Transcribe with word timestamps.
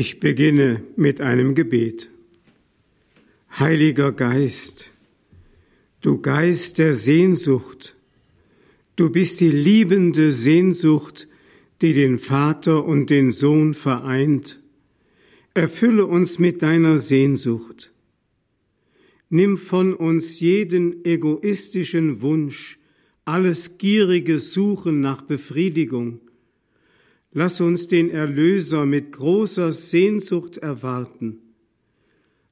Ich 0.00 0.20
beginne 0.20 0.84
mit 0.94 1.20
einem 1.20 1.56
Gebet. 1.56 2.08
Heiliger 3.58 4.12
Geist, 4.12 4.92
du 6.02 6.20
Geist 6.20 6.78
der 6.78 6.92
Sehnsucht, 6.92 7.96
du 8.94 9.10
bist 9.10 9.40
die 9.40 9.50
liebende 9.50 10.32
Sehnsucht, 10.32 11.26
die 11.82 11.94
den 11.94 12.18
Vater 12.18 12.84
und 12.84 13.10
den 13.10 13.32
Sohn 13.32 13.74
vereint. 13.74 14.60
Erfülle 15.52 16.06
uns 16.06 16.38
mit 16.38 16.62
deiner 16.62 16.98
Sehnsucht. 16.98 17.92
Nimm 19.30 19.58
von 19.58 19.94
uns 19.94 20.38
jeden 20.38 21.04
egoistischen 21.04 22.22
Wunsch, 22.22 22.78
alles 23.24 23.78
gierige 23.78 24.38
Suchen 24.38 25.00
nach 25.00 25.22
Befriedigung, 25.22 26.20
Lass 27.32 27.60
uns 27.60 27.88
den 27.88 28.10
Erlöser 28.10 28.86
mit 28.86 29.12
großer 29.12 29.72
Sehnsucht 29.72 30.56
erwarten. 30.58 31.38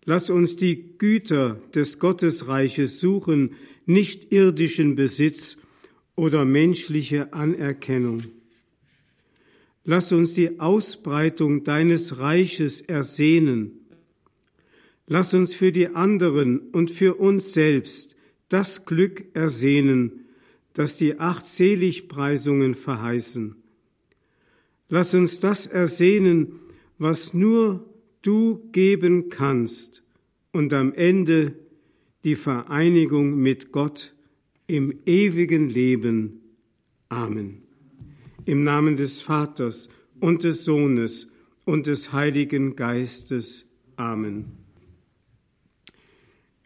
Lass 0.04 0.30
uns 0.30 0.56
die 0.56 0.98
Güter 0.98 1.58
des 1.74 1.98
Gottesreiches 1.98 3.00
suchen, 3.00 3.54
nicht 3.86 4.32
irdischen 4.32 4.94
Besitz 4.94 5.56
oder 6.14 6.44
menschliche 6.44 7.32
Anerkennung. 7.32 8.24
Lass 9.84 10.12
uns 10.12 10.34
die 10.34 10.60
Ausbreitung 10.60 11.64
deines 11.64 12.18
Reiches 12.18 12.80
ersehnen. 12.80 13.86
Lass 15.06 15.32
uns 15.32 15.54
für 15.54 15.72
die 15.72 15.88
anderen 15.88 16.58
und 16.58 16.90
für 16.90 17.14
uns 17.14 17.52
selbst 17.52 18.16
das 18.48 18.84
Glück 18.84 19.24
ersehnen, 19.34 20.26
das 20.72 20.98
die 20.98 21.18
acht 21.18 21.46
Seligpreisungen 21.46 22.74
verheißen. 22.74 23.56
Lass 24.88 25.14
uns 25.14 25.40
das 25.40 25.66
ersehnen, 25.66 26.60
was 26.98 27.34
nur 27.34 27.88
du 28.22 28.68
geben 28.72 29.28
kannst 29.28 30.02
und 30.52 30.72
am 30.72 30.92
Ende 30.92 31.54
die 32.24 32.36
Vereinigung 32.36 33.36
mit 33.36 33.72
Gott 33.72 34.14
im 34.66 34.98
ewigen 35.06 35.68
Leben. 35.68 36.40
Amen. 37.08 37.62
Im 38.44 38.64
Namen 38.64 38.96
des 38.96 39.20
Vaters 39.20 39.88
und 40.20 40.44
des 40.44 40.64
Sohnes 40.64 41.28
und 41.64 41.86
des 41.86 42.12
Heiligen 42.12 42.76
Geistes. 42.76 43.66
Amen. 43.96 44.46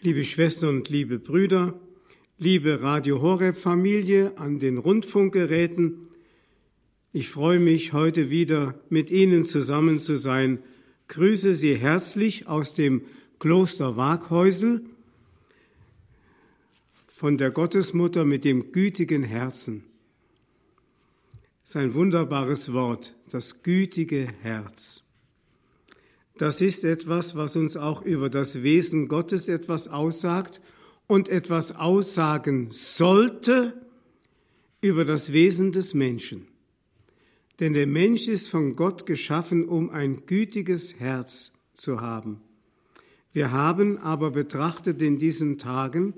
Liebe 0.00 0.24
Schwestern 0.24 0.77
und 0.77 0.88
liebe 0.88 1.18
Brüder, 1.18 1.78
liebe 2.38 2.82
Radio 2.82 3.20
Horeb 3.20 3.56
Familie 3.56 4.32
an 4.38 4.58
den 4.58 4.78
Rundfunkgeräten, 4.78 6.08
ich 7.12 7.28
freue 7.28 7.58
mich, 7.58 7.92
heute 7.92 8.30
wieder 8.30 8.75
mit 8.89 9.11
Ihnen 9.11 9.44
zusammen 9.44 9.98
zu 9.98 10.16
sein. 10.16 10.62
Grüße 11.08 11.55
Sie 11.55 11.77
herzlich 11.77 12.47
aus 12.47 12.72
dem 12.72 13.02
Kloster 13.41 13.97
Waghäusel 13.97 14.84
von 17.08 17.36
der 17.36 17.50
Gottesmutter 17.50 18.25
mit 18.25 18.44
dem 18.44 18.70
gütigen 18.70 19.25
Herzen. 19.25 19.84
Das 21.62 21.70
ist 21.70 21.77
ein 21.77 21.94
wunderbares 21.94 22.72
Wort, 22.72 23.17
das 23.28 23.62
gütige 23.62 24.28
Herz. 24.42 25.02
Das 26.39 26.61
ist 26.61 26.84
etwas, 26.84 27.34
was 27.34 27.56
uns 27.56 27.77
auch 27.77 28.02
über 28.02 28.30
das 28.30 28.62
Wesen 28.62 29.08
Gottes 29.08 29.48
etwas 29.48 29.89
aussagt 29.89 30.61
und 31.08 31.28
etwas 31.28 31.72
aussagen 31.72 32.69
sollte 32.70 33.74
über 34.80 35.05
das 35.05 35.33
Wesen 35.33 35.72
des 35.72 35.92
Menschen. 35.92 36.47
Denn 37.61 37.75
der 37.75 37.86
Mensch 37.86 38.27
ist 38.27 38.48
von 38.48 38.75
Gott 38.75 39.05
geschaffen, 39.05 39.69
um 39.69 39.91
ein 39.91 40.25
gütiges 40.27 40.98
Herz 40.98 41.53
zu 41.75 42.00
haben. 42.00 42.41
Wir 43.33 43.52
haben 43.52 43.98
aber 43.98 44.30
betrachtet 44.30 45.00
in 45.02 45.19
diesen 45.19 45.58
Tagen, 45.58 46.14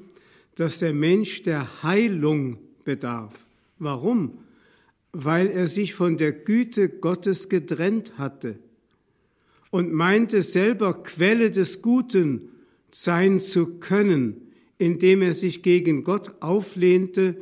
dass 0.55 0.79
der 0.79 0.95
Mensch 0.95 1.43
der 1.43 1.83
Heilung 1.83 2.59
bedarf. 2.85 3.35
Warum? 3.79 4.39
Weil 5.13 5.49
er 5.49 5.67
sich 5.67 5.95
von 5.95 6.17
der 6.17 6.33
Güte 6.33 6.89
Gottes 6.89 7.49
getrennt 7.49 8.17
hatte 8.17 8.59
und 9.71 9.93
meinte 9.93 10.43
selber 10.43 11.03
Quelle 11.03 11.51
des 11.51 11.83
Guten 11.83 12.51
sein 12.91 13.41
zu 13.41 13.79
können, 13.79 14.53
indem 14.79 15.23
er 15.23 15.33
sich 15.33 15.63
gegen 15.63 16.05
Gott 16.05 16.33
auflehnte 16.41 17.37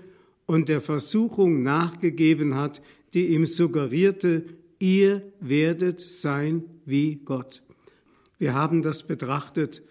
und 0.47 0.69
der 0.69 0.80
Versuchung 0.80 1.62
nachgegeben 1.62 2.54
hat, 2.54 2.80
die 3.15 3.28
ihm 3.28 3.47
suggerierte, 3.47 4.44
ihr 4.78 5.22
werdet 5.41 6.00
sein 6.00 6.65
wie 6.84 7.16
Gott. 7.16 7.62
Wir 8.38 8.54
haben 8.54 8.82
das 8.82 9.03
betrachtet 9.03 9.82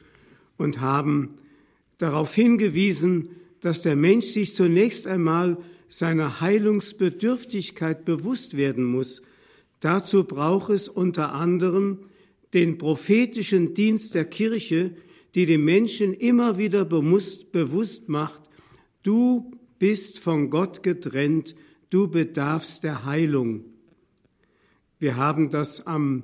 und 0.57 0.81
haben 0.81 1.37
darauf 1.97 2.33
hingewiesen, 2.33 3.29
dass 3.61 3.81
der 3.83 3.95
Mensch 3.95 4.27
sich 4.27 4.55
zunächst 4.55 5.05
einmal 5.05 5.57
seiner 5.89 6.41
Heilungsbedürftigkeit 6.41 8.05
bewusst 8.05 8.55
werden 8.55 8.83
muss. 8.83 9.21
Dazu 9.79 10.23
braucht 10.23 10.71
es 10.71 10.87
unter 10.87 11.33
anderem 11.33 11.99
den 12.53 12.77
prophetischen 12.77 13.73
Dienst 13.73 14.15
der 14.15 14.25
Kirche, 14.25 14.95
die 15.35 15.45
dem 15.45 15.63
Menschen 15.65 16.13
immer 16.13 16.57
wieder 16.57 16.85
bewusst 16.85 18.09
macht, 18.09 18.41
du 19.03 19.51
bist 19.77 20.19
von 20.19 20.49
Gott 20.49 20.83
getrennt, 20.83 21.55
du 21.89 22.07
bedarfst 22.07 22.83
der 22.83 23.05
Heilung. 23.05 23.65
Wir 24.99 25.15
haben 25.15 25.49
das 25.49 25.85
am 25.87 26.23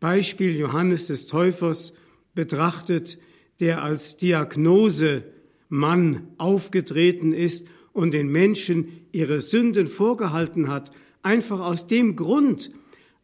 Beispiel 0.00 0.56
Johannes 0.56 1.06
des 1.06 1.26
Täufers 1.26 1.92
betrachtet, 2.34 3.18
der 3.60 3.82
als 3.82 4.16
Diagnosemann 4.16 6.28
aufgetreten 6.36 7.32
ist 7.32 7.66
und 7.92 8.12
den 8.12 8.28
Menschen 8.28 9.06
ihre 9.12 9.40
Sünden 9.40 9.86
vorgehalten 9.86 10.68
hat, 10.68 10.90
einfach 11.22 11.60
aus 11.60 11.86
dem 11.86 12.14
Grund, 12.14 12.70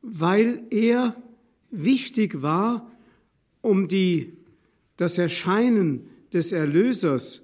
weil 0.01 0.63
er 0.71 1.15
wichtig 1.71 2.43
war, 2.43 2.91
um 3.61 3.89
die, 3.89 4.33
das 4.97 5.19
Erscheinen 5.19 6.09
des 6.33 6.53
Erlösers, 6.53 7.43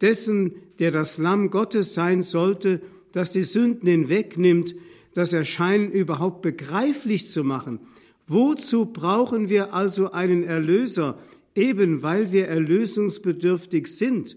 dessen, 0.00 0.52
der 0.78 0.90
das 0.90 1.18
Lamm 1.18 1.50
Gottes 1.50 1.94
sein 1.94 2.22
sollte, 2.22 2.80
das 3.14 3.30
die 3.30 3.44
Sünden 3.44 3.88
hinwegnimmt, 3.88 4.74
das 5.14 5.32
Erscheinen 5.32 5.92
überhaupt 5.92 6.42
begreiflich 6.42 7.30
zu 7.30 7.44
machen. 7.44 7.78
Wozu 8.26 8.86
brauchen 8.86 9.48
wir 9.48 9.72
also 9.72 10.10
einen 10.10 10.42
Erlöser? 10.42 11.18
Eben 11.54 12.02
weil 12.02 12.32
wir 12.32 12.48
erlösungsbedürftig 12.48 13.86
sind. 13.86 14.36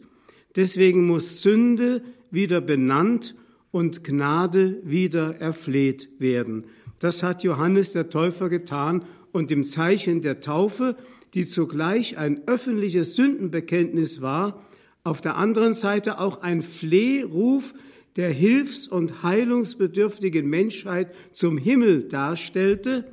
Deswegen 0.55 1.07
muss 1.07 1.41
Sünde 1.41 2.03
wieder 2.29 2.61
benannt 2.61 3.35
und 3.71 4.03
Gnade 4.03 4.79
wieder 4.83 5.37
erfleht 5.37 6.09
werden. 6.19 6.65
Das 6.99 7.23
hat 7.23 7.43
Johannes 7.43 7.93
der 7.93 8.11
Täufer 8.11 8.47
getan 8.47 9.05
und 9.31 9.51
im 9.51 9.63
Zeichen 9.63 10.21
der 10.21 10.39
Taufe, 10.39 10.95
die 11.33 11.45
zugleich 11.45 12.19
ein 12.19 12.47
öffentliches 12.47 13.15
Sündenbekenntnis 13.15 14.21
war, 14.21 14.63
auf 15.03 15.19
der 15.19 15.37
anderen 15.37 15.73
Seite 15.73 16.19
auch 16.19 16.43
ein 16.43 16.61
Flehruf 16.61 17.73
der 18.17 18.31
hilfs- 18.31 18.87
und 18.87 19.23
heilungsbedürftigen 19.23 20.47
Menschheit 20.47 21.13
zum 21.31 21.57
Himmel 21.57 22.03
darstellte, 22.03 23.05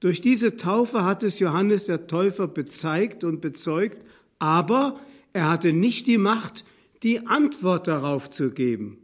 durch 0.00 0.20
diese 0.20 0.56
Taufe 0.56 1.04
hat 1.04 1.22
es 1.22 1.38
Johannes 1.38 1.86
der 1.86 2.06
Täufer 2.06 2.46
bezeigt 2.46 3.24
und 3.24 3.40
bezeugt, 3.40 4.06
aber 4.38 5.00
er 5.32 5.48
hatte 5.48 5.72
nicht 5.72 6.06
die 6.06 6.18
Macht, 6.18 6.64
die 7.02 7.26
Antwort 7.26 7.88
darauf 7.88 8.28
zu 8.28 8.50
geben. 8.50 8.98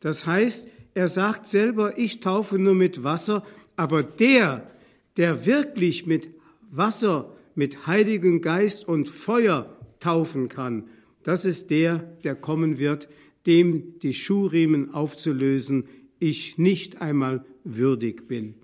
Das 0.00 0.26
heißt, 0.26 0.68
er 0.94 1.08
sagt 1.08 1.46
selber, 1.46 1.98
ich 1.98 2.20
taufe 2.20 2.58
nur 2.58 2.74
mit 2.74 3.02
Wasser, 3.02 3.42
aber 3.76 4.02
der, 4.02 4.70
der 5.16 5.46
wirklich 5.46 6.06
mit 6.06 6.28
Wasser, 6.70 7.32
mit 7.54 7.86
Heiligen 7.86 8.42
Geist 8.42 8.86
und 8.86 9.08
Feuer 9.08 9.74
taufen 9.98 10.48
kann, 10.48 10.84
das 11.22 11.44
ist 11.44 11.70
der, 11.70 11.98
der 12.22 12.34
kommen 12.34 12.78
wird, 12.78 13.08
dem 13.46 13.98
die 14.00 14.14
Schuhriemen 14.14 14.92
aufzulösen, 14.92 15.84
ich 16.18 16.58
nicht 16.58 17.00
einmal 17.00 17.44
würdig 17.64 18.26
bin. 18.28 18.54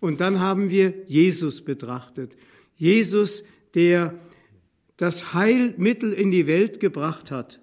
Und 0.00 0.20
dann 0.20 0.40
haben 0.40 0.70
wir 0.70 0.94
Jesus 1.06 1.62
betrachtet. 1.62 2.36
Jesus, 2.76 3.44
der 3.74 4.18
das 4.96 5.34
Heilmittel 5.34 6.12
in 6.12 6.30
die 6.30 6.46
Welt 6.46 6.80
gebracht 6.80 7.30
hat. 7.30 7.60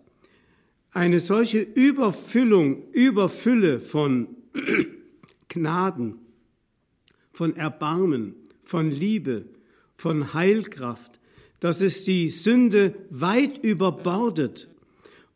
Eine 0.91 1.19
solche 1.19 1.59
Überfüllung, 1.59 2.91
Überfülle 2.91 3.79
von 3.79 4.27
Gnaden, 5.47 6.19
von 7.31 7.56
Erbarmen, 7.56 8.35
von 8.63 8.91
Liebe, 8.91 9.45
von 9.95 10.33
Heilkraft, 10.33 11.19
dass 11.59 11.81
es 11.81 12.03
die 12.03 12.29
Sünde 12.29 12.95
weit 13.09 13.63
überbordet 13.63 14.69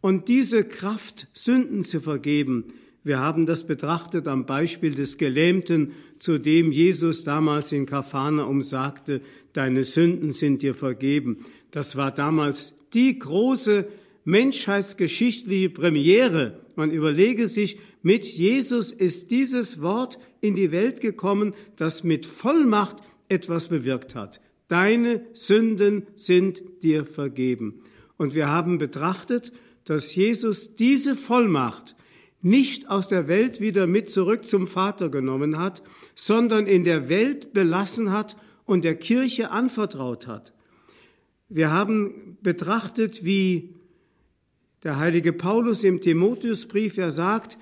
und 0.01 0.27
diese 0.27 0.63
Kraft, 0.63 1.27
Sünden 1.33 1.83
zu 1.83 2.01
vergeben, 2.01 2.73
Wir 3.03 3.19
haben 3.19 3.47
das 3.47 3.63
betrachtet 3.63 4.27
am 4.27 4.45
Beispiel 4.45 4.93
des 4.93 5.17
Gelähmten, 5.17 5.93
zu 6.19 6.37
dem 6.37 6.71
Jesus 6.71 7.23
damals 7.23 7.71
in 7.71 7.87
Kapharnaum 7.87 8.61
sagte, 8.61 9.21
deine 9.53 9.83
Sünden 9.83 10.31
sind 10.31 10.61
dir 10.61 10.75
vergeben. 10.75 11.45
Das 11.71 11.95
war 11.95 12.11
damals 12.11 12.75
die 12.93 13.17
große 13.17 13.87
menschheitsgeschichtliche 14.23 15.71
Premiere. 15.71 16.59
Man 16.75 16.91
überlege 16.91 17.47
sich, 17.47 17.79
mit 18.03 18.25
Jesus 18.25 18.91
ist 18.91 19.31
dieses 19.31 19.81
Wort 19.81 20.19
in 20.39 20.53
die 20.53 20.71
Welt 20.71 21.01
gekommen, 21.01 21.55
das 21.77 22.03
mit 22.03 22.27
Vollmacht 22.27 22.97
etwas 23.29 23.69
bewirkt 23.69 24.13
hat. 24.13 24.41
Deine 24.67 25.25
Sünden 25.33 26.03
sind 26.15 26.61
dir 26.83 27.05
vergeben. 27.05 27.81
Und 28.17 28.35
wir 28.35 28.47
haben 28.47 28.77
betrachtet, 28.77 29.51
dass 29.85 30.15
Jesus 30.15 30.75
diese 30.75 31.15
Vollmacht 31.15 31.95
nicht 32.41 32.89
aus 32.89 33.07
der 33.07 33.27
Welt 33.27 33.59
wieder 33.59 33.87
mit 33.87 34.09
zurück 34.09 34.45
zum 34.45 34.67
Vater 34.67 35.09
genommen 35.09 35.57
hat, 35.57 35.83
sondern 36.15 36.67
in 36.67 36.83
der 36.83 37.07
Welt 37.09 37.53
belassen 37.53 38.11
hat 38.11 38.35
und 38.65 38.83
der 38.83 38.95
Kirche 38.95 39.51
anvertraut 39.51 40.27
hat. 40.27 40.53
Wir 41.49 41.71
haben 41.71 42.37
betrachtet, 42.41 43.23
wie 43.25 43.75
der 44.83 44.97
heilige 44.97 45.33
Paulus 45.33 45.83
im 45.83 46.01
Timotheusbrief, 46.01 46.97
er 46.97 47.11
sagt, 47.11 47.57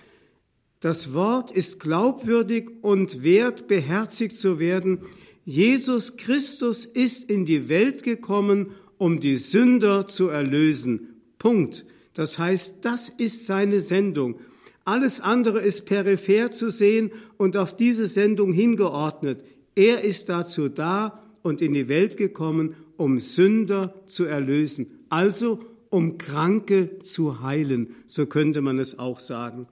das 0.79 1.13
Wort 1.13 1.51
ist 1.51 1.79
glaubwürdig 1.79 2.69
und 2.81 3.23
wert, 3.23 3.67
beherzigt 3.67 4.35
zu 4.35 4.59
werden. 4.59 4.99
Jesus 5.43 6.15
Christus 6.15 6.85
ist 6.85 7.29
in 7.29 7.45
die 7.45 7.67
Welt 7.67 8.03
gekommen, 8.03 8.71
um 8.97 9.19
die 9.19 9.35
Sünder 9.35 10.07
zu 10.07 10.29
erlösen. 10.29 11.21
Punkt. 11.37 11.85
Das 12.19 12.37
heißt, 12.37 12.79
das 12.81 13.07
ist 13.07 13.45
seine 13.45 13.79
Sendung. 13.79 14.41
Alles 14.83 15.21
andere 15.21 15.61
ist 15.61 15.85
peripher 15.85 16.51
zu 16.51 16.69
sehen 16.69 17.11
und 17.37 17.55
auf 17.55 17.77
diese 17.77 18.07
Sendung 18.07 18.51
hingeordnet. 18.51 19.41
Er 19.73 20.03
ist 20.03 20.27
dazu 20.27 20.67
da 20.67 21.23
und 21.43 21.61
in 21.61 21.73
die 21.73 21.87
Welt 21.87 22.17
gekommen, 22.17 22.75
um 22.97 23.21
Sünder 23.21 23.93
zu 24.05 24.25
erlösen. 24.25 24.87
Also 25.07 25.61
um 25.89 26.17
Kranke 26.17 26.99
zu 27.03 27.41
heilen, 27.41 27.95
so 28.05 28.25
könnte 28.25 28.59
man 28.59 28.79
es 28.79 28.99
auch 28.99 29.21
sagen. 29.21 29.67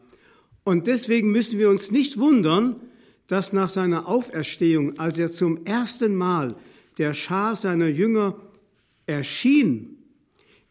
Und 0.63 0.87
deswegen 0.87 1.33
müssen 1.33 1.59
wir 1.59 1.69
uns 1.69 1.91
nicht 1.91 2.17
wundern, 2.17 2.77
dass 3.27 3.51
nach 3.51 3.67
seiner 3.67 4.07
Auferstehung, 4.07 4.97
als 4.99 5.19
er 5.19 5.29
zum 5.29 5.65
ersten 5.65 6.15
Mal 6.15 6.55
der 6.97 7.13
Schar 7.13 7.57
seiner 7.57 7.87
Jünger 7.87 8.37
erschien, 9.05 9.96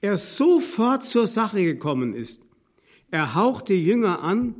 er 0.06 0.16
sofort 0.16 1.02
zur 1.02 1.26
Sache 1.26 1.64
gekommen 1.64 2.14
ist. 2.14 2.40
Er 3.10 3.34
haucht 3.34 3.68
die 3.68 3.84
Jünger 3.84 4.22
an, 4.22 4.54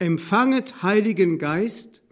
empfanget 0.00 0.82
Heiligen 0.82 1.38
Geist, 1.38 2.02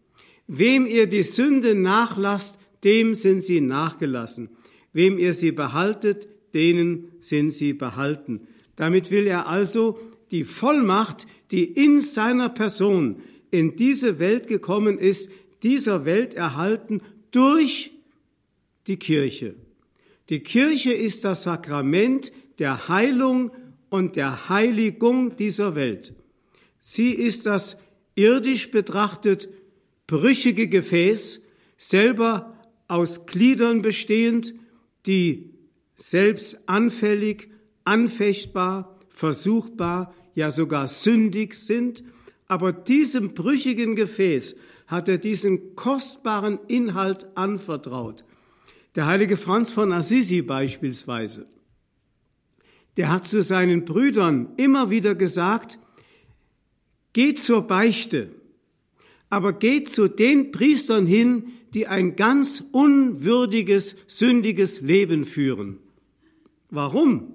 wem 0.46 0.86
ihr 0.86 1.08
die 1.08 1.24
Sünde 1.24 1.74
nachlasst, 1.74 2.58
dem 2.84 3.16
sind 3.16 3.42
sie 3.42 3.60
nachgelassen, 3.60 4.50
wem 4.92 5.18
ihr 5.18 5.32
sie 5.32 5.50
behaltet, 5.50 6.28
denen 6.54 7.10
sind 7.20 7.50
sie 7.50 7.72
behalten. 7.72 8.46
Damit 8.76 9.10
will 9.10 9.26
er 9.26 9.48
also 9.48 9.98
die 10.30 10.44
Vollmacht, 10.44 11.26
die 11.50 11.64
in 11.64 12.02
seiner 12.02 12.50
Person 12.50 13.20
in 13.50 13.74
diese 13.74 14.20
Welt 14.20 14.46
gekommen 14.46 14.96
ist, 14.96 15.28
dieser 15.64 16.04
Welt 16.04 16.34
erhalten 16.34 17.00
durch 17.32 17.90
die 18.86 18.96
Kirche. 18.96 19.56
Die 20.30 20.40
Kirche 20.40 20.92
ist 20.92 21.24
das 21.24 21.42
Sakrament 21.42 22.30
der 22.60 22.88
Heilung 22.88 23.50
und 23.88 24.14
der 24.14 24.48
Heiligung 24.48 25.34
dieser 25.36 25.74
Welt. 25.74 26.14
Sie 26.78 27.10
ist 27.10 27.46
das 27.46 27.76
irdisch 28.14 28.70
betrachtet 28.70 29.48
brüchige 30.06 30.68
Gefäß, 30.68 31.40
selber 31.76 32.56
aus 32.86 33.26
Gliedern 33.26 33.82
bestehend, 33.82 34.54
die 35.06 35.50
selbst 35.96 36.68
anfällig, 36.68 37.50
anfechtbar, 37.84 38.98
versuchbar, 39.08 40.14
ja 40.34 40.52
sogar 40.52 40.86
sündig 40.86 41.54
sind, 41.54 42.04
aber 42.46 42.72
diesem 42.72 43.34
brüchigen 43.34 43.96
Gefäß 43.96 44.54
hat 44.86 45.08
er 45.08 45.18
diesen 45.18 45.74
kostbaren 45.74 46.60
Inhalt 46.68 47.26
anvertraut. 47.36 48.24
Der 48.94 49.06
heilige 49.06 49.36
Franz 49.36 49.70
von 49.70 49.92
Assisi 49.92 50.42
beispielsweise, 50.42 51.46
der 52.96 53.10
hat 53.10 53.26
zu 53.26 53.42
seinen 53.42 53.84
Brüdern 53.84 54.48
immer 54.56 54.90
wieder 54.90 55.14
gesagt, 55.14 55.78
geht 57.12 57.38
zur 57.38 57.62
Beichte, 57.62 58.30
aber 59.28 59.52
geht 59.52 59.88
zu 59.88 60.08
den 60.08 60.50
Priestern 60.50 61.06
hin, 61.06 61.52
die 61.72 61.86
ein 61.86 62.16
ganz 62.16 62.64
unwürdiges, 62.72 63.96
sündiges 64.08 64.80
Leben 64.80 65.24
führen. 65.24 65.78
Warum? 66.68 67.34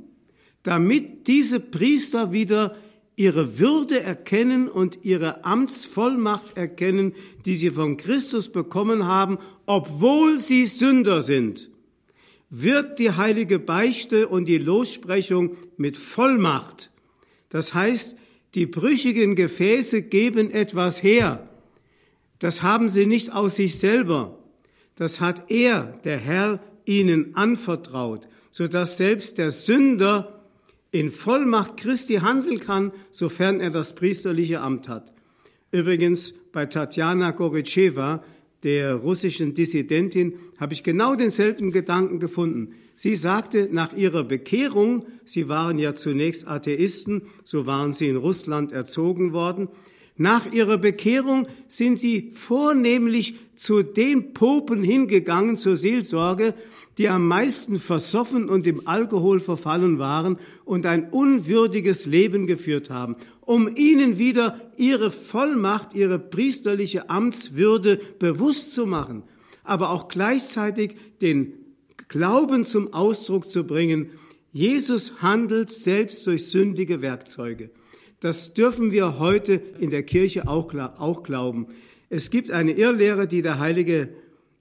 Damit 0.64 1.28
diese 1.28 1.60
Priester 1.60 2.34
wieder 2.34 2.76
ihre 3.16 3.60
Würde 3.60 4.02
erkennen 4.02 4.68
und 4.68 5.00
ihre 5.04 5.46
Amtsvollmacht 5.46 6.58
erkennen, 6.58 7.14
die 7.46 7.56
sie 7.56 7.72
von 7.72 7.98
Christus 7.98 8.50
bekommen 8.50 9.06
haben, 9.06 9.38
obwohl 9.66 10.40
sie 10.40 10.66
Sünder 10.66 11.22
sind, 11.22 11.70
wirkt 12.50 13.00
die 13.00 13.12
heilige 13.12 13.60
Beichte 13.60 14.28
und 14.28 14.46
die 14.46 14.58
Lossprechung 14.58 15.58
mit 15.78 15.98
Vollmacht. 15.98 16.92
Das 17.50 17.74
heißt, 17.74 18.16
die 18.54 18.66
brüchigen 18.66 19.36
Gefäße 19.36 20.02
geben 20.02 20.52
etwas 20.52 21.02
her. 21.02 21.50
Das 22.40 22.64
haben 22.64 22.90
sie 22.90 23.06
nicht 23.06 23.34
aus 23.34 23.56
sich 23.56 23.80
selber. 23.80 24.40
Das 24.96 25.22
hat 25.22 25.50
er, 25.50 26.00
der 26.04 26.18
Herr, 26.18 26.60
ihnen 26.86 27.36
anvertraut 27.36 28.28
sodass 28.56 28.96
selbst 28.96 29.38
der 29.38 29.52
Sünder 29.52 30.35
in 30.92 31.12
Vollmacht 31.12 31.78
Christi 31.78 32.16
handeln 32.16 32.60
kann, 32.60 32.92
sofern 33.12 33.60
er 33.60 33.70
das 33.70 33.96
priesterliche 33.96 34.62
Amt 34.62 34.88
hat. 34.88 35.12
Übrigens 35.72 36.34
bei 36.52 36.66
Tatjana 36.66 37.32
Goritscheva, 37.32 38.24
der 38.64 38.96
russischen 38.96 39.54
Dissidentin, 39.54 40.36
habe 40.58 40.74
ich 40.74 40.84
genau 40.84 41.16
denselben 41.16 41.72
Gedanken 41.72 42.20
gefunden. 42.20 42.76
Sie 42.96 43.16
sagte 43.16 43.68
nach 43.72 43.94
ihrer 43.94 44.24
Bekehrung, 44.24 45.06
sie 45.26 45.50
waren 45.50 45.78
ja 45.78 45.94
zunächst 45.94 46.48
Atheisten, 46.48 47.24
so 47.44 47.66
waren 47.66 47.92
sie 47.92 48.08
in 48.08 48.16
Russland 48.16 48.72
erzogen 48.72 49.34
worden, 49.34 49.68
nach 50.18 50.52
ihrer 50.54 50.78
Bekehrung 50.78 51.46
sind 51.68 51.98
sie 51.98 52.32
vornehmlich 52.34 53.36
zu 53.56 53.84
den 53.84 54.34
Popen 54.34 54.82
hingegangen 54.82 55.58
zur 55.58 55.76
Seelsorge, 55.76 56.54
die 56.98 57.10
am 57.10 57.28
meisten 57.28 57.80
versoffen 57.80 58.48
und 58.48 58.66
im 58.66 58.88
Alkohol 58.88 59.42
verfallen 59.42 60.00
waren 60.00 60.38
und 60.64 60.86
ein 60.86 61.10
unwürdiges 61.10 62.06
Leben 62.06 62.48
geführt 62.48 62.90
haben, 62.90 63.18
um 63.42 63.76
ihnen 63.76 64.18
wieder 64.18 64.62
ihre 64.78 65.12
Vollmacht, 65.12 65.94
ihre 65.94 66.18
priesterliche 66.18 67.10
Amtswürde 67.10 68.00
bewusst 68.18 68.74
zu 68.74 68.86
machen, 68.86 69.24
aber 69.66 69.90
auch 69.90 70.08
gleichzeitig 70.08 70.96
den 71.20 71.54
Glauben 72.08 72.64
zum 72.64 72.94
Ausdruck 72.94 73.50
zu 73.50 73.66
bringen, 73.66 74.12
Jesus 74.54 75.22
handelt 75.22 75.70
selbst 75.70 76.26
durch 76.26 76.48
sündige 76.48 77.02
Werkzeuge. 77.02 77.72
Das 78.20 78.54
dürfen 78.54 78.92
wir 78.92 79.20
heute 79.20 79.62
in 79.80 79.90
der 79.90 80.04
Kirche 80.04 80.48
auch, 80.48 80.74
auch 80.74 81.24
glauben. 81.24 81.68
Es 82.10 82.30
gibt 82.30 82.52
eine 82.52 82.72
Irrlehre, 82.72 83.28
die 83.28 83.42
der 83.42 83.60
heilige 83.60 84.10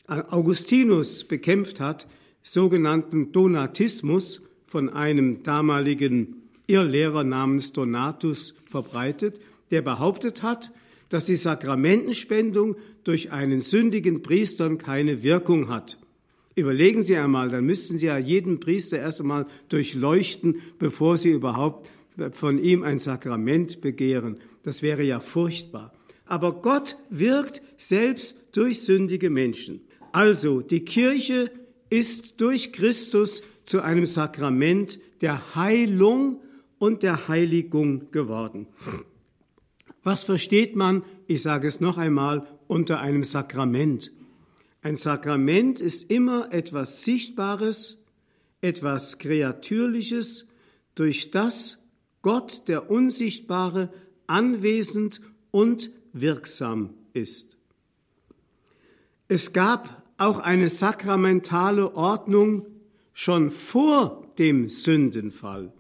Augustinus 0.07 1.25
bekämpft 1.25 1.81
hat, 1.81 2.07
sogenannten 2.43 3.33
Donatismus 3.33 4.43
von 4.67 4.91
einem 4.91 5.43
damaligen 5.43 6.43
Irrlehrer 6.67 7.25
namens 7.25 7.73
Donatus 7.73 8.55
verbreitet, 8.67 9.41
der 9.71 9.83
behauptet 9.83 10.43
hat, 10.43 10.71
dass 11.09 11.27
die 11.27 11.37
Sakramentenspendung 11.37 12.77
durch 13.05 13.31
einen 13.31 13.61
sündigen 13.61 14.23
Priestern 14.23 14.79
keine 14.79 15.23
Wirkung 15.23 15.69
hat. 15.69 15.99
Überlegen 16.57 17.03
Sie 17.03 17.17
einmal, 17.17 17.51
dann 17.51 17.65
müssten 17.65 17.99
Sie 17.99 18.07
ja 18.07 18.19
jeden 18.19 18.61
Priester 18.61 18.99
erst 18.99 19.21
einmal 19.21 19.47
durchleuchten, 19.69 20.61
bevor 20.79 21.19
Sie 21.19 21.31
überhaupt 21.31 21.91
von 22.33 22.59
ihm 22.59 22.83
ein 22.83 22.99
Sakrament 22.99 23.81
begehren. 23.81 24.39
Das 24.63 24.83
wäre 24.83 25.03
ja 25.03 25.21
furchtbar. 25.21 25.93
Aber 26.27 26.61
Gott 26.63 26.97
wirkt 27.11 27.63
selbst 27.77 28.37
durch 28.53 28.83
sündige 28.83 29.31
Menschen. 29.31 29.83
Also 30.13 30.61
die 30.61 30.85
Kirche 30.85 31.51
ist 31.91 32.41
durch 32.41 32.73
Christus 32.73 33.43
zu 33.65 33.81
einem 33.81 34.07
Sakrament 34.07 34.99
der 35.21 35.55
Heilung 35.55 36.41
und 36.79 37.03
der 37.03 37.29
Heiligung 37.29 38.11
geworden. 38.11 38.67
Was 40.03 40.25
versteht 40.25 40.77
man, 40.77 41.03
ich 41.27 41.43
sage 41.43 41.67
es 41.67 41.81
noch 41.81 41.97
einmal, 41.97 42.47
unter 42.69 43.01
einem 43.01 43.23
Sakrament? 43.23 44.13
Ein 44.83 44.97
Sakrament 44.97 45.81
ist 45.81 46.11
immer 46.11 46.53
etwas 46.53 47.05
Sichtbares, 47.05 47.99
etwas 48.61 49.19
Kreatürliches, 49.19 50.47
durch 50.95 51.31
das 51.31 51.79
Gott, 52.25 52.63
der 52.69 52.91
Unsichtbare, 52.91 53.91
anwesend 54.27 55.21
und 55.51 55.91
wirksam 56.15 56.95
ist. 57.13 57.59
Es 59.29 59.53
gab 59.53 60.03
auch 60.17 60.39
eine 60.39 60.71
sakramentale 60.71 61.95
Ordnung 61.95 62.65
schon 63.13 63.51
vor 63.51 64.27
dem 64.39 64.71
Sündenfall. 64.71 65.71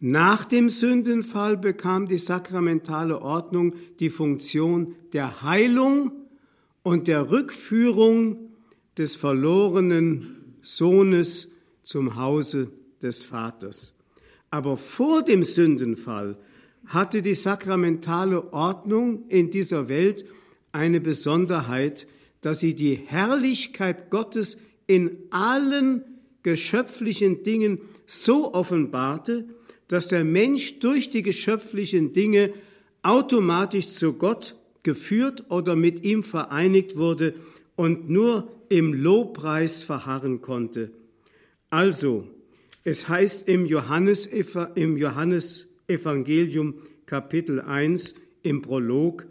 Nach 0.00 0.44
dem 0.44 0.68
Sündenfall 0.68 1.56
bekam 1.56 2.08
die 2.08 2.18
sakramentale 2.18 3.22
Ordnung 3.22 3.74
die 4.00 4.10
Funktion 4.10 4.96
der 5.12 5.42
Heilung 5.42 6.10
und 6.82 7.06
der 7.06 7.30
Rückführung 7.30 8.50
des 8.96 9.14
verlorenen 9.14 10.56
Sohnes 10.60 11.52
zum 11.84 12.16
Hause 12.16 12.72
des 13.00 13.22
Vaters. 13.22 13.94
Aber 14.50 14.76
vor 14.76 15.22
dem 15.22 15.44
Sündenfall 15.44 16.36
hatte 16.86 17.22
die 17.22 17.34
sakramentale 17.34 18.52
Ordnung 18.52 19.28
in 19.28 19.50
dieser 19.50 19.88
Welt 19.88 20.24
eine 20.72 21.00
Besonderheit, 21.00 22.06
dass 22.40 22.60
sie 22.60 22.74
die 22.74 22.94
Herrlichkeit 22.94 24.10
Gottes 24.10 24.56
in 24.86 25.16
allen 25.30 26.02
geschöpflichen 26.42 27.42
Dingen 27.42 27.80
so 28.06 28.54
offenbarte, 28.54 29.44
dass 29.88 30.08
der 30.08 30.24
Mensch 30.24 30.78
durch 30.78 31.10
die 31.10 31.22
geschöpflichen 31.22 32.12
Dinge 32.12 32.52
automatisch 33.02 33.88
zu 33.88 34.14
Gott 34.14 34.54
geführt 34.82 35.44
oder 35.50 35.76
mit 35.76 36.04
ihm 36.04 36.22
vereinigt 36.22 36.96
wurde 36.96 37.34
und 37.76 38.08
nur 38.08 38.48
im 38.68 38.92
Lobpreis 38.94 39.82
verharren 39.82 40.40
konnte. 40.40 40.90
Also, 41.70 42.28
es 42.88 43.08
heißt 43.08 43.46
im 43.48 43.66
Johannes, 43.66 44.26
im 44.74 44.96
Johannes 44.96 45.68
Evangelium 45.88 46.74
Kapitel 47.04 47.60
1 47.60 48.14
im 48.42 48.62
Prolog, 48.62 49.26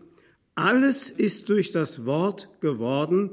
alles 0.53 1.09
ist 1.09 1.49
durch 1.49 1.71
das 1.71 2.05
Wort 2.05 2.49
geworden 2.61 3.31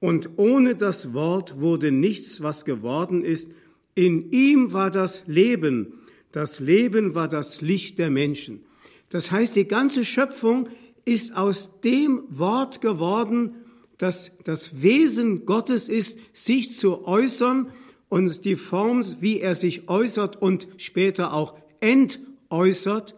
und 0.00 0.30
ohne 0.36 0.74
das 0.74 1.12
Wort 1.12 1.60
wurde 1.60 1.92
nichts, 1.92 2.42
was 2.42 2.64
geworden 2.64 3.24
ist. 3.24 3.50
In 3.94 4.32
ihm 4.32 4.72
war 4.72 4.90
das 4.90 5.26
Leben 5.26 5.92
das 6.32 6.60
Leben 6.60 7.14
war 7.14 7.28
das 7.28 7.62
Licht 7.62 7.98
der 7.98 8.10
Menschen. 8.10 8.60
Das 9.08 9.30
heißt, 9.30 9.56
die 9.56 9.66
ganze 9.66 10.04
Schöpfung 10.04 10.68
ist 11.04 11.34
aus 11.34 11.80
dem 11.82 12.22
Wort 12.28 12.80
geworden, 12.80 13.54
das 13.96 14.30
das 14.44 14.82
Wesen 14.82 15.46
Gottes 15.46 15.88
ist, 15.88 16.18
sich 16.32 16.72
zu 16.72 17.06
äußern 17.06 17.70
und 18.08 18.44
die 18.44 18.56
Form, 18.56 19.02
wie 19.20 19.40
er 19.40 19.54
sich 19.54 19.88
äußert 19.88 20.40
und 20.40 20.68
später 20.76 21.32
auch 21.32 21.54
entäußert, 21.80 23.14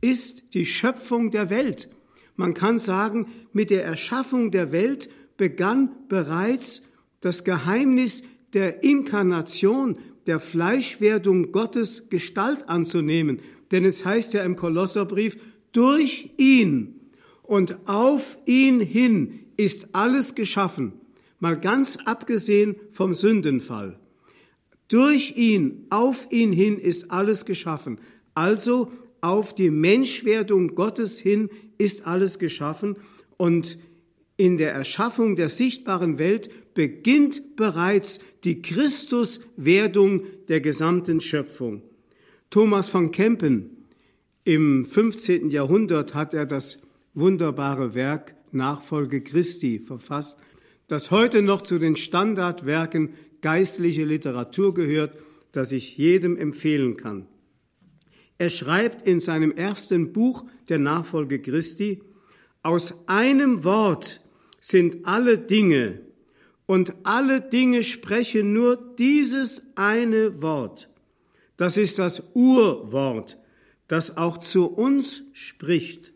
ist 0.00 0.54
die 0.54 0.66
Schöpfung 0.66 1.30
der 1.30 1.50
Welt. 1.50 1.88
Man 2.36 2.54
kann 2.54 2.78
sagen, 2.78 3.26
mit 3.52 3.70
der 3.70 3.84
Erschaffung 3.84 4.50
der 4.50 4.72
Welt 4.72 5.10
begann 5.36 5.90
bereits 6.08 6.82
das 7.20 7.44
Geheimnis 7.44 8.22
der 8.54 8.82
Inkarnation, 8.82 9.98
der 10.26 10.40
Fleischwerdung 10.40 11.52
Gottes 11.52 12.08
Gestalt 12.08 12.68
anzunehmen. 12.68 13.40
Denn 13.70 13.84
es 13.84 14.04
heißt 14.04 14.32
ja 14.34 14.42
im 14.42 14.56
Kolosserbrief, 14.56 15.36
durch 15.72 16.30
ihn 16.36 17.00
und 17.42 17.88
auf 17.88 18.38
ihn 18.46 18.80
hin 18.80 19.40
ist 19.56 19.94
alles 19.94 20.34
geschaffen, 20.34 20.92
mal 21.38 21.58
ganz 21.58 21.98
abgesehen 22.04 22.76
vom 22.92 23.14
Sündenfall. 23.14 23.98
Durch 24.90 25.36
ihn, 25.36 25.86
auf 25.88 26.26
ihn 26.30 26.52
hin 26.52 26.76
ist 26.76 27.12
alles 27.12 27.44
geschaffen. 27.44 28.00
Also 28.34 28.90
auf 29.20 29.54
die 29.54 29.70
Menschwerdung 29.70 30.74
Gottes 30.74 31.20
hin 31.20 31.48
ist 31.78 32.06
alles 32.06 32.40
geschaffen 32.40 32.96
und 33.36 33.78
in 34.36 34.56
der 34.56 34.72
Erschaffung 34.72 35.36
der 35.36 35.48
sichtbaren 35.48 36.18
Welt 36.18 36.50
beginnt 36.74 37.56
bereits 37.56 38.18
die 38.42 38.62
Christuswerdung 38.62 40.22
der 40.48 40.60
gesamten 40.60 41.20
Schöpfung. 41.20 41.82
Thomas 42.48 42.88
von 42.88 43.12
Kempen 43.12 43.86
im 44.42 44.86
15. 44.86 45.50
Jahrhundert 45.50 46.14
hat 46.14 46.34
er 46.34 46.46
das 46.46 46.78
wunderbare 47.14 47.94
Werk 47.94 48.34
Nachfolge 48.50 49.20
Christi 49.20 49.78
verfasst, 49.78 50.36
das 50.88 51.12
heute 51.12 51.42
noch 51.42 51.62
zu 51.62 51.78
den 51.78 51.94
Standardwerken 51.94 53.10
geistliche 53.42 54.04
Literatur 54.04 54.74
gehört, 54.74 55.16
das 55.52 55.72
ich 55.72 55.96
jedem 55.96 56.36
empfehlen 56.36 56.96
kann. 56.96 57.26
Er 58.38 58.50
schreibt 58.50 59.06
in 59.06 59.20
seinem 59.20 59.52
ersten 59.52 60.12
Buch 60.12 60.44
der 60.68 60.78
Nachfolge 60.78 61.40
Christi, 61.40 62.02
aus 62.62 62.94
einem 63.06 63.64
Wort 63.64 64.20
sind 64.60 65.06
alle 65.06 65.38
Dinge 65.38 66.00
und 66.66 66.94
alle 67.04 67.40
Dinge 67.40 67.82
sprechen 67.82 68.52
nur 68.52 68.76
dieses 68.98 69.62
eine 69.74 70.42
Wort. 70.42 70.88
Das 71.56 71.76
ist 71.76 71.98
das 71.98 72.22
Urwort, 72.34 73.38
das 73.88 74.16
auch 74.16 74.38
zu 74.38 74.66
uns 74.66 75.22
spricht. 75.32 76.12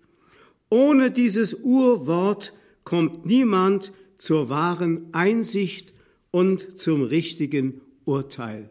Ohne 0.70 1.10
dieses 1.10 1.54
Urwort 1.54 2.54
kommt 2.84 3.26
niemand 3.26 3.92
zur 4.18 4.48
wahren 4.48 5.08
Einsicht 5.12 5.93
und 6.34 6.76
zum 6.80 7.04
richtigen 7.04 7.80
Urteil. 8.04 8.68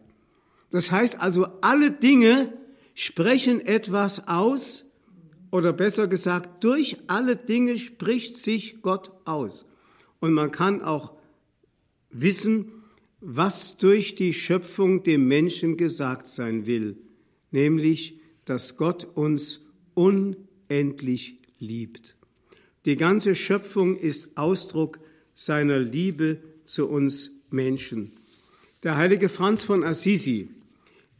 Das 0.70 0.92
heißt 0.92 1.18
also, 1.18 1.46
alle 1.62 1.90
Dinge 1.90 2.52
sprechen 2.92 3.58
etwas 3.64 4.28
aus, 4.28 4.84
oder 5.50 5.72
besser 5.72 6.06
gesagt, 6.06 6.62
durch 6.62 6.98
alle 7.06 7.36
Dinge 7.36 7.78
spricht 7.78 8.36
sich 8.36 8.82
Gott 8.82 9.12
aus. 9.24 9.64
Und 10.20 10.34
man 10.34 10.50
kann 10.50 10.82
auch 10.82 11.14
wissen, 12.10 12.66
was 13.22 13.78
durch 13.78 14.14
die 14.14 14.34
Schöpfung 14.34 15.02
dem 15.02 15.26
Menschen 15.26 15.78
gesagt 15.78 16.28
sein 16.28 16.66
will, 16.66 16.98
nämlich, 17.50 18.20
dass 18.44 18.76
Gott 18.76 19.06
uns 19.14 19.62
unendlich 19.94 21.38
liebt. 21.58 22.14
Die 22.84 22.96
ganze 22.96 23.34
Schöpfung 23.34 23.96
ist 23.96 24.36
Ausdruck 24.36 24.98
seiner 25.34 25.78
Liebe 25.78 26.42
zu 26.66 26.88
uns 26.88 27.33
Menschen. 27.54 28.12
Der 28.82 28.96
heilige 28.96 29.30
Franz 29.30 29.64
von 29.64 29.82
Assisi 29.82 30.50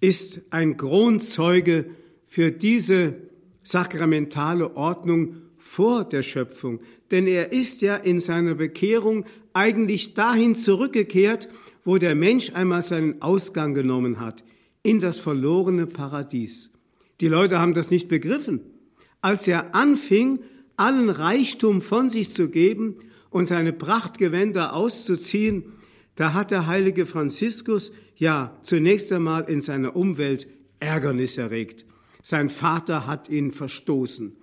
ist 0.01 0.43
ein 0.51 0.77
Kronzeuge 0.77 1.87
für 2.27 2.51
diese 2.51 3.15
sakramentale 3.63 4.77
Ordnung 4.77 5.37
vor 5.57 6.05
der 6.05 6.23
Schöpfung. 6.23 6.81
Denn 7.11 7.27
er 7.27 7.53
ist 7.53 7.81
ja 7.81 7.97
in 7.97 8.21
seiner 8.21 8.55
Bekehrung 8.55 9.25
eigentlich 9.55 10.15
dahin 10.15 10.55
zurückgekehrt, 10.55 11.49
wo 11.85 11.97
der 11.97 12.15
Mensch 12.15 12.53
einmal 12.53 12.83
seinen 12.83 13.23
Ausgang 13.23 13.73
genommen 13.73 14.21
hat, 14.21 14.45
in 14.83 15.01
das 15.01 15.19
verlorene 15.19 15.87
Paradies. 15.87 16.71
Die 17.21 17.29
Leute 17.29 17.61
haben 17.61 17.75
das 17.75 17.91
nicht 17.91 18.09
begriffen. 18.09 18.61
Als 19.23 19.49
er 19.49 19.75
anfing, 19.75 20.41
allen 20.77 21.09
Reichtum 21.09 21.81
von 21.81 22.11
sich 22.11 22.35
zu 22.35 22.49
geben 22.49 22.97
und 23.31 23.47
seine 23.47 23.73
Prachtgewänder 23.73 24.75
auszuziehen, 24.75 25.73
da 26.17 26.33
hat 26.33 26.51
der 26.51 26.67
heilige 26.67 27.07
Franziskus 27.07 27.93
ja 28.17 28.57
zunächst 28.63 29.13
einmal 29.13 29.49
in 29.49 29.61
seiner 29.61 29.97
Umwelt 29.97 30.47
Ärgernis 30.81 31.39
erregt. 31.39 31.85
Sein 32.23 32.49
Vater 32.49 33.07
hat 33.07 33.29
ihn 33.29 33.51
verstoßen. 33.51 34.37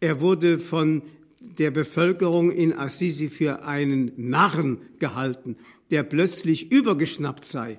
Er 0.00 0.20
wurde 0.20 0.58
von 0.58 1.02
der 1.40 1.70
Bevölkerung 1.70 2.50
in 2.50 2.72
Assisi 2.72 3.28
für 3.28 3.64
einen 3.64 4.12
Narren 4.16 4.78
gehalten, 4.98 5.56
der 5.90 6.02
plötzlich 6.02 6.70
übergeschnappt 6.72 7.44
sei. 7.44 7.78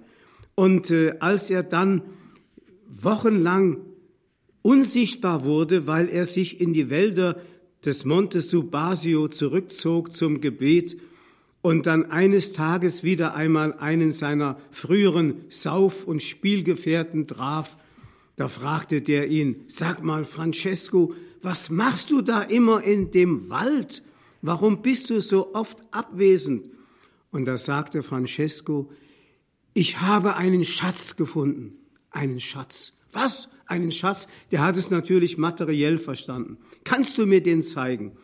Und 0.55 0.91
äh, 0.91 1.15
als 1.19 1.49
er 1.49 1.63
dann 1.63 2.01
wochenlang 2.87 3.81
unsichtbar 4.61 5.43
wurde, 5.43 5.87
weil 5.87 6.09
er 6.09 6.25
sich 6.25 6.59
in 6.59 6.73
die 6.73 6.89
Wälder 6.89 7.41
des 7.85 8.05
Monte 8.05 8.41
Subasio 8.41 9.27
zurückzog 9.27 10.13
zum 10.13 10.41
Gebet 10.41 10.97
und 11.61 11.85
dann 11.85 12.11
eines 12.11 12.53
Tages 12.53 13.03
wieder 13.03 13.35
einmal 13.35 13.73
einen 13.73 14.11
seiner 14.11 14.57
früheren 14.71 15.45
Sauf- 15.49 16.05
und 16.05 16.21
Spielgefährten 16.21 17.27
traf, 17.27 17.77
da 18.35 18.47
fragte 18.47 19.01
der 19.01 19.27
ihn, 19.27 19.63
sag 19.67 20.03
mal, 20.03 20.23
Francesco, 20.23 21.13
was 21.41 21.69
machst 21.69 22.11
du 22.11 22.21
da 22.21 22.41
immer 22.41 22.83
in 22.83 23.11
dem 23.11 23.49
Wald? 23.49 24.03
Warum 24.41 24.81
bist 24.81 25.09
du 25.09 25.21
so 25.21 25.53
oft 25.55 25.83
abwesend? 25.91 26.69
Und 27.31 27.45
da 27.45 27.57
sagte 27.57 28.03
Francesco, 28.03 28.91
ich 29.73 30.01
habe 30.01 30.35
einen 30.35 30.65
Schatz 30.65 31.15
gefunden. 31.15 31.73
Einen 32.11 32.39
Schatz. 32.39 32.93
Was? 33.11 33.49
Einen 33.65 33.91
Schatz? 33.91 34.27
Der 34.51 34.61
hat 34.61 34.77
es 34.77 34.89
natürlich 34.89 35.37
materiell 35.37 35.97
verstanden. 35.97 36.57
Kannst 36.83 37.17
du 37.17 37.25
mir 37.25 37.41
den 37.41 37.61
zeigen? 37.61 38.17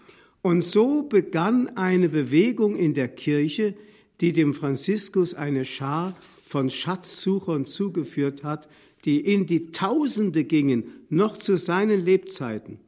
Und 0.44 0.62
so 0.62 1.04
begann 1.04 1.78
eine 1.78 2.10
Bewegung 2.10 2.76
in 2.76 2.94
der 2.94 3.08
Kirche, 3.08 3.76
die 4.22 4.34
dem 4.34 4.54
Franziskus 4.54 5.34
eine 5.34 5.64
Schar 5.66 6.16
von 6.46 6.70
Schatzsuchern 6.70 7.66
zugeführt 7.66 8.44
hat, 8.44 8.68
die 9.06 9.20
in 9.22 9.46
die 9.46 9.72
Tausende 9.72 10.44
gingen, 10.44 10.84
noch 11.10 11.38
zu 11.38 11.58
seinen 11.58 12.06
Lebzeiten. 12.06 12.80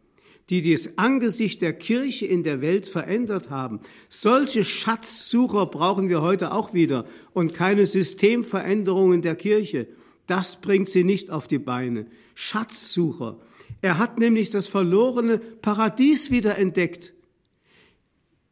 die 0.52 0.72
das 0.72 0.90
Angesicht 0.98 1.64
der 1.64 1.74
Kirche 1.74 2.28
in 2.28 2.44
der 2.44 2.62
Welt 2.62 2.88
verändert 2.88 3.50
haben. 3.50 3.80
Solche 4.10 4.64
Schatzsucher 4.64 5.66
brauchen 5.66 6.08
wir 6.08 6.22
heute 6.22 6.54
auch 6.54 6.72
wieder 6.72 7.08
und 7.34 7.56
keine 7.56 7.88
Systemveränderungen 7.88 9.24
der 9.24 9.36
Kirche. 9.36 9.88
Das 10.28 10.62
bringt 10.62 10.88
sie 10.88 11.04
nicht 11.04 11.32
auf 11.32 11.48
die 11.48 11.58
Beine. 11.58 12.06
Schatzsucher. 12.36 13.40
Er 13.82 13.98
hat 13.98 14.20
nämlich 14.20 14.52
das 14.52 14.68
verlorene 14.68 15.40
Paradies 15.40 16.30
wieder 16.30 16.60
entdeckt. 16.60 17.15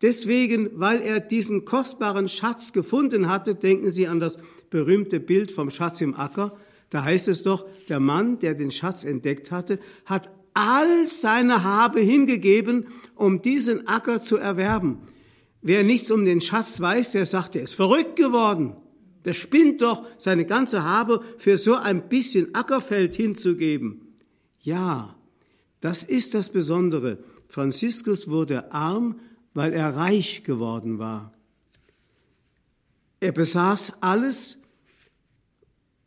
Deswegen, 0.03 0.69
weil 0.73 1.01
er 1.01 1.21
diesen 1.21 1.63
kostbaren 1.63 2.27
Schatz 2.27 2.73
gefunden 2.73 3.29
hatte, 3.29 3.55
denken 3.55 3.89
Sie 3.89 4.05
an 4.05 4.19
das 4.19 4.37
berühmte 4.69 5.21
Bild 5.21 5.49
vom 5.49 5.69
Schatz 5.69 6.01
im 6.01 6.13
Acker. 6.13 6.57
Da 6.89 7.05
heißt 7.05 7.29
es 7.29 7.43
doch, 7.43 7.65
der 7.87 8.01
Mann, 8.01 8.37
der 8.37 8.53
den 8.53 8.69
Schatz 8.69 9.05
entdeckt 9.05 9.49
hatte, 9.49 9.79
hat 10.05 10.29
all 10.53 11.07
seine 11.07 11.63
Habe 11.63 12.01
hingegeben, 12.01 12.87
um 13.15 13.41
diesen 13.41 13.87
Acker 13.87 14.19
zu 14.19 14.35
erwerben. 14.35 14.99
Wer 15.61 15.85
nichts 15.85 16.11
um 16.11 16.25
den 16.25 16.41
Schatz 16.41 16.81
weiß, 16.81 17.13
der 17.13 17.25
sagt, 17.25 17.55
er 17.55 17.63
ist 17.63 17.73
verrückt 17.73 18.17
geworden. 18.17 18.75
Der 19.23 19.33
spinnt 19.33 19.81
doch, 19.81 20.05
seine 20.17 20.45
ganze 20.45 20.83
Habe 20.83 21.21
für 21.37 21.57
so 21.57 21.75
ein 21.75 22.09
bisschen 22.09 22.53
Ackerfeld 22.53 23.15
hinzugeben. 23.15 24.01
Ja, 24.59 25.15
das 25.79 26.03
ist 26.03 26.33
das 26.33 26.49
Besondere. 26.49 27.19
Franziskus 27.47 28.27
wurde 28.27 28.73
arm, 28.73 29.21
weil 29.53 29.73
er 29.73 29.95
reich 29.95 30.43
geworden 30.43 30.99
war. 30.99 31.33
Er 33.19 33.31
besaß 33.31 34.01
alles, 34.01 34.57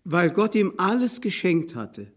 weil 0.04 0.30
Gott 0.30 0.54
ihm 0.54 0.74
alles 0.76 1.20
geschenkt 1.20 1.74
hatte. 1.74 2.12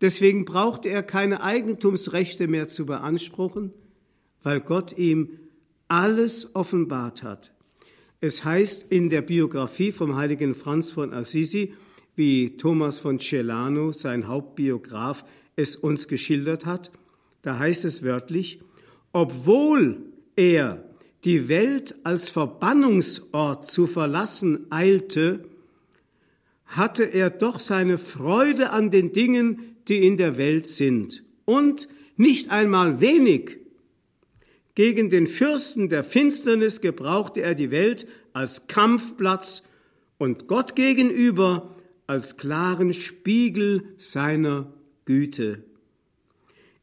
Deswegen 0.00 0.44
brauchte 0.44 0.88
er 0.88 1.02
keine 1.02 1.42
Eigentumsrechte 1.42 2.48
mehr 2.48 2.68
zu 2.68 2.86
beanspruchen, 2.86 3.72
weil 4.42 4.60
Gott 4.60 4.96
ihm 4.96 5.38
alles 5.88 6.54
offenbart 6.54 7.22
hat. 7.22 7.52
Es 8.20 8.44
heißt 8.44 8.86
in 8.90 9.10
der 9.10 9.22
Biografie 9.22 9.92
vom 9.92 10.16
heiligen 10.16 10.54
Franz 10.54 10.90
von 10.90 11.12
Assisi, 11.12 11.74
wie 12.16 12.56
Thomas 12.56 12.98
von 12.98 13.18
Celano, 13.18 13.92
sein 13.92 14.26
Hauptbiograf, 14.26 15.24
es 15.56 15.76
uns 15.76 16.08
geschildert 16.08 16.66
hat, 16.66 16.90
da 17.42 17.58
heißt 17.58 17.84
es 17.84 18.02
wörtlich, 18.02 18.60
obwohl 19.12 20.09
er 20.40 20.82
die 21.24 21.48
Welt 21.48 21.94
als 22.02 22.30
Verbannungsort 22.30 23.66
zu 23.66 23.86
verlassen 23.86 24.66
eilte, 24.70 25.44
hatte 26.64 27.04
er 27.04 27.28
doch 27.28 27.60
seine 27.60 27.98
Freude 27.98 28.70
an 28.70 28.90
den 28.90 29.12
Dingen, 29.12 29.76
die 29.88 30.06
in 30.06 30.16
der 30.16 30.38
Welt 30.38 30.66
sind. 30.66 31.24
Und 31.44 31.88
nicht 32.16 32.50
einmal 32.50 33.00
wenig. 33.00 33.58
Gegen 34.74 35.10
den 35.10 35.26
Fürsten 35.26 35.88
der 35.88 36.04
Finsternis 36.04 36.80
gebrauchte 36.80 37.42
er 37.42 37.54
die 37.54 37.70
Welt 37.70 38.06
als 38.32 38.66
Kampfplatz 38.66 39.62
und 40.16 40.46
Gott 40.46 40.74
gegenüber 40.74 41.76
als 42.06 42.36
klaren 42.36 42.94
Spiegel 42.94 43.84
seiner 43.98 44.72
Güte. 45.04 45.64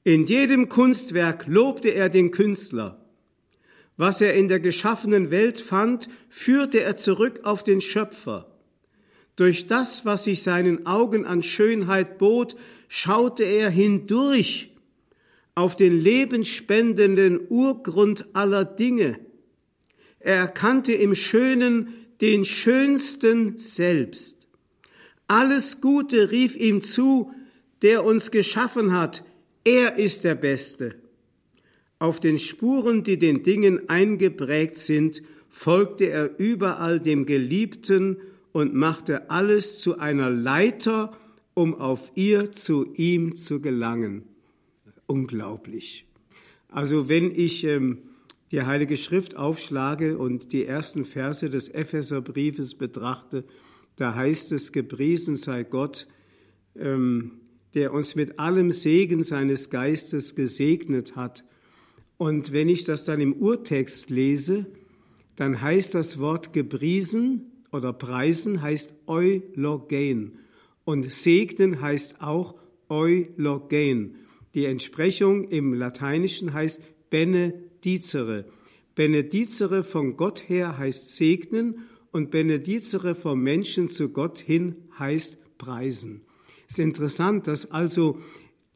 In 0.04 0.26
jedem 0.26 0.70
Kunstwerk 0.70 1.48
lobte 1.48 1.90
er 1.90 2.10
den 2.10 2.32
Künstler. 2.32 3.07
Was 3.98 4.22
er 4.22 4.36
in 4.36 4.48
der 4.48 4.60
geschaffenen 4.60 5.32
Welt 5.32 5.60
fand, 5.60 6.08
führte 6.30 6.82
er 6.82 6.98
zurück 6.98 7.42
auf 7.44 7.63
den 7.63 7.82
Schöpfer. 7.82 8.56
Durch 9.36 9.68
das, 9.68 10.06
was 10.06 10.24
sich 10.24 10.44
seinen 10.44 10.86
Augen 10.86 11.25
an 11.25 11.44
Schönheit 11.44 12.18
bot, 12.18 12.56
schaute 12.88 13.44
er 13.44 13.70
hindurch 13.70 14.72
auf 15.56 15.75
den 15.75 16.00
lebensspendenden 16.00 17.39
Urgrund 17.50 18.27
aller 18.34 18.66
Dinge. 18.66 19.20
Er 20.20 20.36
erkannte 20.36 20.94
im 20.94 21.16
Schönen 21.16 21.94
den 22.22 22.46
Schönsten 22.46 23.58
selbst. 23.58 24.48
Alles 25.27 25.81
Gute 25.81 26.31
rief 26.31 26.55
ihm 26.55 26.81
zu, 26.81 27.33
der 27.81 28.05
uns 28.05 28.31
geschaffen 28.31 28.94
hat. 28.94 29.24
Er 29.64 29.98
ist 29.98 30.24
der 30.24 30.36
Beste. 30.36 30.96
Auf 32.00 32.20
den 32.20 32.40
Spuren, 32.40 33.03
die 33.03 33.18
den 33.18 33.44
Dingen 33.44 33.90
eingeprägt 33.90 34.77
sind, 34.77 35.22
folgte 35.50 36.10
er 36.10 36.38
überall 36.40 37.00
dem 37.00 37.25
Geliebten 37.25 38.18
und 38.51 38.74
machte 38.74 39.29
alles 39.29 39.79
zu 39.79 39.98
einer 39.98 40.29
Leiter 40.29 41.18
um 41.57 41.74
auf 41.74 42.12
ihr 42.14 42.51
zu 42.51 42.94
ihm 42.94 43.36
zu 43.36 43.60
gelangen. 43.60 44.25
Unglaublich. 45.07 46.05
Also 46.70 47.10
wenn 47.10 47.33
ich 47.33 47.64
ähm, 47.64 47.98
die 48.51 48.62
Heilige 48.62 48.96
Schrift 48.96 49.36
aufschlage 49.36 50.20
und 50.20 50.53
die 50.53 50.66
ersten 50.66 51.03
Verse 51.03 51.50
des 51.50 51.70
Epheserbriefes 51.70 52.75
betrachte, 52.75 53.44
da 53.96 54.14
heißt 54.14 54.51
es, 54.51 54.72
gepriesen 54.72 55.36
sei 55.36 55.64
Gott, 55.64 56.07
ähm, 56.75 57.40
der 57.74 57.92
uns 57.92 58.14
mit 58.14 58.38
allem 58.38 58.72
Segen 58.72 59.24
seines 59.24 59.72
Geistes 59.72 60.36
gesegnet 60.36 61.16
hat. 61.16 61.44
Und 62.18 62.51
wenn 62.51 62.68
ich 62.70 62.84
das 62.84 63.06
dann 63.06 63.22
im 63.22 63.34
Urtext 63.34 64.10
lese, 64.10 64.66
dann 65.36 65.62
heißt 65.62 65.94
das 65.94 66.20
Wort 66.20 66.51
gepriesen 66.51 67.51
oder 67.72 67.94
preisen 67.94 68.62
heißt 68.62 68.94
eulogen. 69.06 70.40
Und 70.84 71.12
segnen 71.12 71.82
heißt 71.82 72.22
auch 72.22 72.56
eulogen. 72.90 74.16
Die 74.56 74.66
Entsprechung 74.66 75.50
im 75.50 75.74
Lateinischen 75.74 76.53
heißt 76.53 76.82
benedicere. 77.10 78.46
Benedicere 78.96 79.84
von 79.84 80.18
Gott 80.18 80.50
her 80.50 80.77
heißt 80.77 81.16
segnen 81.16 81.88
und 82.12 82.32
benedicere 82.32 83.14
vom 83.14 83.42
Menschen 83.42 83.88
zu 83.88 84.10
Gott 84.10 84.40
hin 84.40 84.75
heißt 84.98 85.38
preisen. 85.60 86.22
Es 86.68 86.74
ist 86.74 86.80
interessant, 86.80 87.46
dass 87.46 87.70
also 87.70 88.18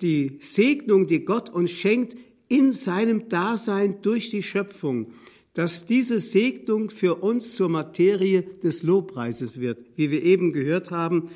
die 0.02 0.38
Segnung, 0.42 1.08
die 1.08 1.26
Gott 1.26 1.50
uns 1.50 1.72
schenkt, 1.72 2.16
in 2.52 2.74
seinem 2.74 3.30
Dasein 3.30 4.02
durch 4.02 4.30
die 4.30 4.44
Schöpfung, 4.44 5.14
dass 5.54 5.86
diese 5.86 6.20
Segnung 6.20 6.90
für 6.90 7.16
uns 7.16 7.56
zur 7.56 7.70
Materie 7.70 8.44
des 8.44 8.84
Lobpreises 8.84 9.60
wird. 9.60 9.80
Wie 9.96 10.12
wir 10.12 10.24
eben 10.24 10.54
gehört 10.54 10.92
haben, 10.92 11.30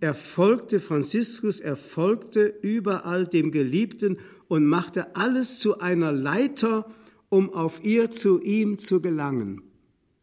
er 0.00 0.14
folgte 0.14 0.80
Franziskus, 0.80 1.60
er 1.60 1.76
folgte 1.76 2.54
überall 2.62 3.26
dem 3.26 3.52
Geliebten 3.52 4.18
und 4.48 4.66
machte 4.66 5.14
alles 5.14 5.58
zu 5.58 5.78
einer 5.78 6.12
Leiter, 6.12 6.90
um 7.28 7.52
auf 7.52 7.84
ihr 7.84 8.10
zu 8.10 8.40
ihm 8.40 8.78
zu 8.78 9.00
gelangen. 9.00 9.62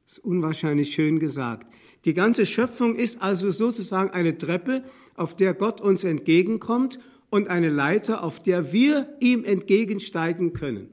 Das 0.05 0.17
ist 0.17 0.25
unwahrscheinlich 0.25 0.93
schön 0.93 1.19
gesagt. 1.19 1.67
Die 2.05 2.13
ganze 2.13 2.45
Schöpfung 2.45 2.95
ist 2.95 3.21
also 3.21 3.51
sozusagen 3.51 4.09
eine 4.11 4.37
Treppe, 4.37 4.83
auf 5.15 5.35
der 5.35 5.53
Gott 5.53 5.81
uns 5.81 6.03
entgegenkommt 6.03 6.99
und 7.29 7.47
eine 7.47 7.69
Leiter, 7.69 8.23
auf 8.23 8.41
der 8.41 8.71
wir 8.71 9.07
ihm 9.19 9.43
entgegensteigen 9.43 10.53
können. 10.53 10.89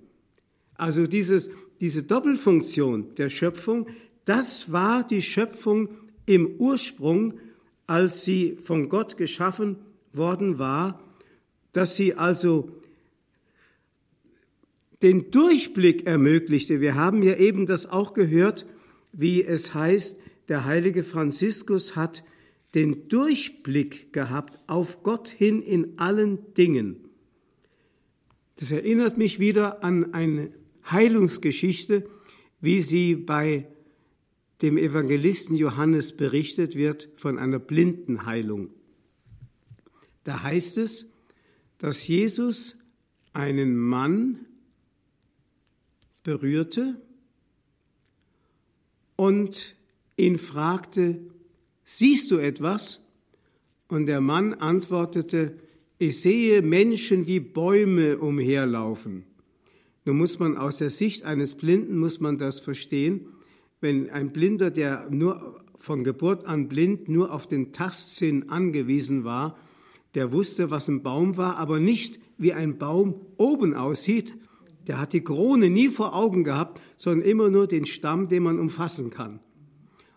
Also 0.75 1.07
dieses, 1.07 1.51
diese 1.81 2.03
Doppelfunktion 2.03 3.15
der 3.17 3.31
Schöpfung, 3.31 3.89
das 4.25 4.73
war 4.73 5.07
die 5.07 5.23
Schöpfung 5.23 5.89
im 6.27 6.57
Ursprung, 6.59 7.35
als 7.87 8.25
sie 8.25 8.59
von 8.65 8.89
Gott 8.89 9.17
geschaffen 9.17 9.77
worden 10.13 10.59
war, 10.59 11.01
dass 11.73 11.97
sie 11.97 12.15
also 12.15 12.71
den 15.03 15.31
Durchblick 15.31 16.07
ermöglichte. 16.07 16.81
Wir 16.81 16.95
haben 16.95 17.23
ja 17.23 17.37
eben 17.37 17.67
das 17.67 17.87
auch 17.87 18.15
gehört, 18.15 18.67
wie 19.13 19.45
es 19.45 19.75
heißt, 19.75 20.19
der 20.49 20.65
heilige 20.65 21.05
Franziskus 21.05 21.97
hat 21.97 22.23
den 22.77 23.09
Durchblick 23.09 24.13
gehabt 24.13 24.61
auf 24.67 25.03
Gott 25.03 25.29
hin 25.29 25.63
in 25.63 25.99
allen 25.99 26.53
Dingen. 26.53 27.09
Das 28.57 28.71
erinnert 28.71 29.17
mich 29.17 29.41
wieder 29.41 29.83
an 29.83 30.13
eine 30.13 30.53
Heilungsgeschichte, 30.91 32.07
wie 32.61 32.83
sie 32.83 33.17
bei 33.17 33.67
dem 34.61 34.77
Evangelisten 34.77 35.57
Johannes 35.57 36.15
berichtet 36.15 36.77
wird 36.77 37.09
von 37.17 37.39
einer 37.39 37.59
Blindenheilung. 37.59 38.69
Da 40.25 40.43
heißt 40.43 40.77
es, 40.77 41.07
dass 41.79 42.07
Jesus 42.07 42.77
einen 43.33 43.75
Mann 43.75 44.45
berührte 46.25 47.01
und 49.17 49.77
ihn 50.19 50.39
fragte, 50.39 51.21
siehst 51.87 52.31
du 52.31 52.37
etwas? 52.37 53.01
Und 53.89 54.05
der 54.05 54.21
Mann 54.21 54.53
antwortete, 54.53 55.57
ich 55.97 56.21
sehe 56.21 56.61
Menschen 56.61 57.27
wie 57.27 57.41
Bäume 57.41 58.19
umherlaufen. 58.19 59.25
Nun 60.05 60.19
muss 60.19 60.39
man 60.39 60.59
aus 60.59 60.77
der 60.77 60.91
Sicht 60.91 61.25
eines 61.25 61.55
Blinden, 61.55 61.97
muss 61.97 62.21
man 62.21 62.37
das 62.37 62.61
verstehen, 62.61 63.29
wenn 63.81 64.11
ein 64.11 64.33
Blinder, 64.33 64.71
der 64.71 65.09
nur 65.11 65.65
von 65.79 66.05
Geburt 66.05 66.45
an 66.47 66.69
blind 66.69 67.09
nur 67.09 67.33
auf 67.33 67.47
den 67.47 67.73
Tastsinn 67.73 68.49
angewiesen 68.49 69.25
war, 69.25 69.57
der 70.15 70.33
wusste, 70.33 70.71
was 70.71 70.89
ein 70.89 71.03
Baum 71.03 71.37
war, 71.37 71.57
aber 71.59 71.79
nicht 71.79 72.19
wie 72.39 72.53
ein 72.53 72.79
Baum 72.79 73.21
oben 73.37 73.75
aussieht. 73.75 74.35
Der 74.87 74.99
hat 74.99 75.13
die 75.13 75.23
Krone 75.23 75.69
nie 75.69 75.89
vor 75.89 76.15
Augen 76.15 76.45
gehabt, 76.45 76.81
sondern 76.97 77.29
immer 77.29 77.51
nur 77.51 77.67
den 77.67 77.87
Stamm, 77.87 78.29
den 78.29 78.43
man 78.43 78.59
umfassen 78.59 79.11
kann. 79.11 79.41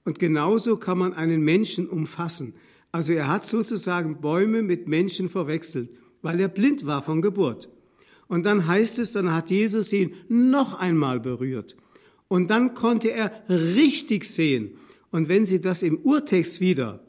Und 0.10 0.18
genauso 0.18 0.78
kann 0.78 0.98
man 0.98 1.14
einen 1.14 1.44
Menschen 1.44 1.88
umfassen. 1.88 2.56
Also 2.92 3.14
er 3.14 3.28
hat 3.28 3.46
sozusagen 3.46 4.22
Bäume 4.22 4.64
mit 4.64 4.88
Menschen 4.88 5.30
verwechselt, 5.30 5.92
weil 6.24 6.40
er 6.40 6.48
blind 6.48 6.88
war 6.88 7.04
von 7.04 7.22
Geburt. 7.22 7.70
Und 8.28 8.44
dann 8.44 8.66
heißt 8.66 8.98
es, 8.98 9.12
dann 9.12 9.32
hat 9.32 9.52
Jesus 9.52 9.94
ihn 9.94 10.16
noch 10.28 10.80
einmal 10.80 11.20
berührt. 11.20 11.78
Und 12.28 12.50
dann 12.50 12.74
konnte 12.74 13.12
er 13.12 13.44
richtig 13.50 14.26
sehen. 14.26 14.72
Und 15.12 15.30
wenn 15.30 15.46
Sie 15.46 15.62
das 15.62 15.84
im 15.84 16.00
Urtext 16.00 16.60
wieder 16.60 17.04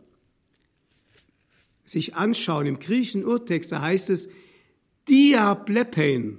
sich 1.87 2.17
anschauen, 2.17 2.67
im 2.67 2.81
griechischen 2.81 3.25
Urtext, 3.25 3.73
da 3.73 3.81
heißt 3.81 4.11
es 4.11 4.29
Diablepein. 5.09 6.39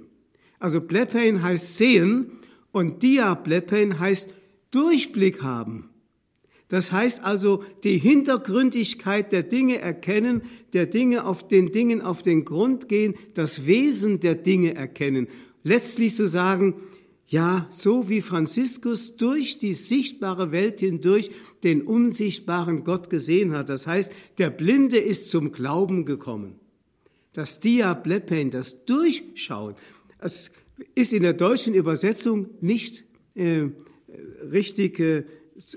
Also 0.60 0.80
Blepein 0.80 1.42
heißt 1.42 1.76
sehen 1.76 2.38
und 2.70 3.02
Diablepein 3.02 3.98
heißt 3.98 4.30
Durchblick 4.70 5.42
haben. 5.42 5.88
Das 6.72 6.90
heißt 6.90 7.22
also 7.22 7.64
die 7.84 7.98
Hintergründigkeit 7.98 9.30
der 9.30 9.42
Dinge 9.42 9.78
erkennen, 9.78 10.40
der 10.72 10.86
Dinge 10.86 11.26
auf 11.26 11.46
den 11.46 11.70
Dingen 11.70 12.00
auf 12.00 12.22
den 12.22 12.46
Grund 12.46 12.88
gehen, 12.88 13.14
das 13.34 13.66
Wesen 13.66 14.20
der 14.20 14.36
Dinge 14.36 14.74
erkennen. 14.74 15.28
Letztlich 15.64 16.14
zu 16.14 16.26
sagen, 16.26 16.76
ja, 17.26 17.66
so 17.68 18.08
wie 18.08 18.22
Franziskus 18.22 19.18
durch 19.18 19.58
die 19.58 19.74
sichtbare 19.74 20.50
Welt 20.50 20.80
hindurch 20.80 21.30
den 21.62 21.82
unsichtbaren 21.82 22.84
Gott 22.84 23.10
gesehen 23.10 23.52
hat. 23.52 23.68
Das 23.68 23.86
heißt, 23.86 24.10
der 24.38 24.48
Blinde 24.48 24.96
ist 24.96 25.30
zum 25.30 25.52
Glauben 25.52 26.06
gekommen. 26.06 26.54
Das 27.34 27.60
Diablepen, 27.60 28.50
das 28.50 28.86
Durchschauen, 28.86 29.74
das 30.18 30.50
ist 30.94 31.12
in 31.12 31.22
der 31.22 31.34
deutschen 31.34 31.74
Übersetzung 31.74 32.48
nicht 32.62 33.04
äh, 33.34 33.66
richtig 34.50 34.98
äh, 35.00 35.24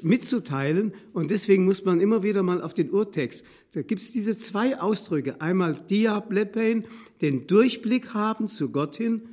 mitzuteilen. 0.02 0.94
Und 1.14 1.32
deswegen 1.32 1.66
muss 1.66 1.86
man 1.86 2.00
immer 2.00 2.24
wieder 2.24 2.44
mal 2.44 2.62
auf 2.62 2.74
den 2.74 2.92
Urtext. 2.92 3.44
Da 3.74 3.82
gibt 3.82 4.02
es 4.02 4.12
diese 4.12 4.38
zwei 4.38 4.80
Ausdrücke. 4.80 5.42
Einmal 5.42 5.76
Diablepein, 5.76 6.86
den 7.22 7.48
Durchblick 7.48 8.14
haben 8.14 8.48
zu 8.48 8.70
Gott 8.70 8.96
hin, 8.96 9.24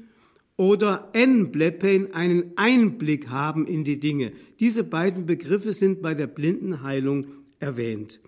oder 0.57 1.09
Enblepein, 1.13 2.15
einen 2.15 2.53
Einblick 2.57 3.29
haben 3.29 3.67
in 3.67 3.85
die 3.85 3.99
Dinge. 3.99 4.33
Diese 4.61 4.85
beiden 4.85 5.27
Begriffe 5.27 5.73
sind 5.73 6.03
bei 6.03 6.15
der 6.15 6.27
Blindenheilung 6.27 7.27
erwähnt. 7.59 8.21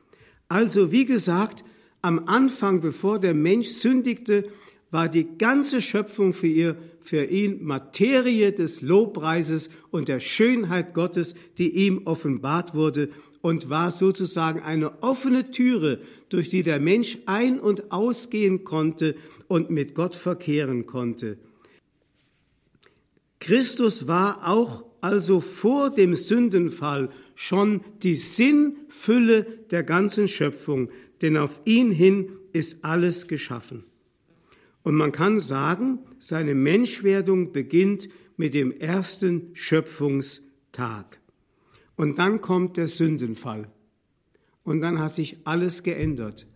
Also, 0.49 0.91
wie 0.91 1.05
gesagt, 1.05 1.65
am 2.03 2.27
Anfang, 2.27 2.81
bevor 2.81 3.19
der 3.19 3.35
Mensch 3.35 3.69
sündigte, 3.69 4.49
war 4.91 5.09
die 5.09 5.27
ganze 5.39 5.81
Schöpfung 5.81 6.33
für, 6.33 6.47
ihr, 6.47 6.77
für 7.05 7.25
ihn 7.25 7.63
Materie 7.63 8.53
des 8.53 8.81
Lobpreises 8.81 9.69
und 9.91 10.09
der 10.09 10.21
Schönheit 10.21 10.95
Gottes, 10.95 11.35
die 11.59 11.69
ihm 11.87 12.07
offenbart 12.07 12.75
wurde 12.75 13.11
und 13.43 13.69
war 13.69 13.91
sozusagen 13.91 14.61
eine 14.61 15.03
offene 15.03 15.51
Türe, 15.51 16.01
durch 16.31 16.49
die 16.49 16.63
der 16.63 16.81
Mensch 16.81 17.19
ein- 17.27 17.61
und 17.61 17.93
ausgehen 17.93 18.65
konnte 18.65 19.17
und 19.49 19.69
mit 19.69 19.95
Gott 19.95 20.15
verkehren 20.15 20.87
konnte. 20.87 21.37
Christus 23.41 24.09
war 24.09 24.49
auch 24.49 24.85
also 25.03 25.41
vor 25.41 25.91
dem 25.91 26.15
Sündenfall 26.15 27.11
schon 27.35 27.83
die 28.03 28.15
Sinnfülle 28.15 29.45
der 29.71 29.83
ganzen 29.83 30.27
Schöpfung, 30.27 30.89
denn 31.21 31.37
auf 31.37 31.61
ihn 31.67 31.91
hin 31.91 32.31
ist 32.55 32.83
alles 32.83 33.29
geschaffen. 33.29 33.85
Und 34.85 34.95
man 34.95 35.13
kann 35.13 35.41
sagen, 35.41 35.99
seine 36.21 36.55
Menschwerdung 36.55 37.53
beginnt 37.53 38.09
mit 38.37 38.55
dem 38.55 38.71
ersten 38.71 39.51
Schöpfungstag. 39.55 41.19
Und 41.97 42.19
dann 42.19 42.41
kommt 42.41 42.77
der 42.77 42.87
Sündenfall. 42.87 43.69
Und 44.63 44.81
dann 44.81 44.99
hat 45.01 45.13
sich 45.13 45.39
alles 45.45 45.83
geändert. 45.83 46.47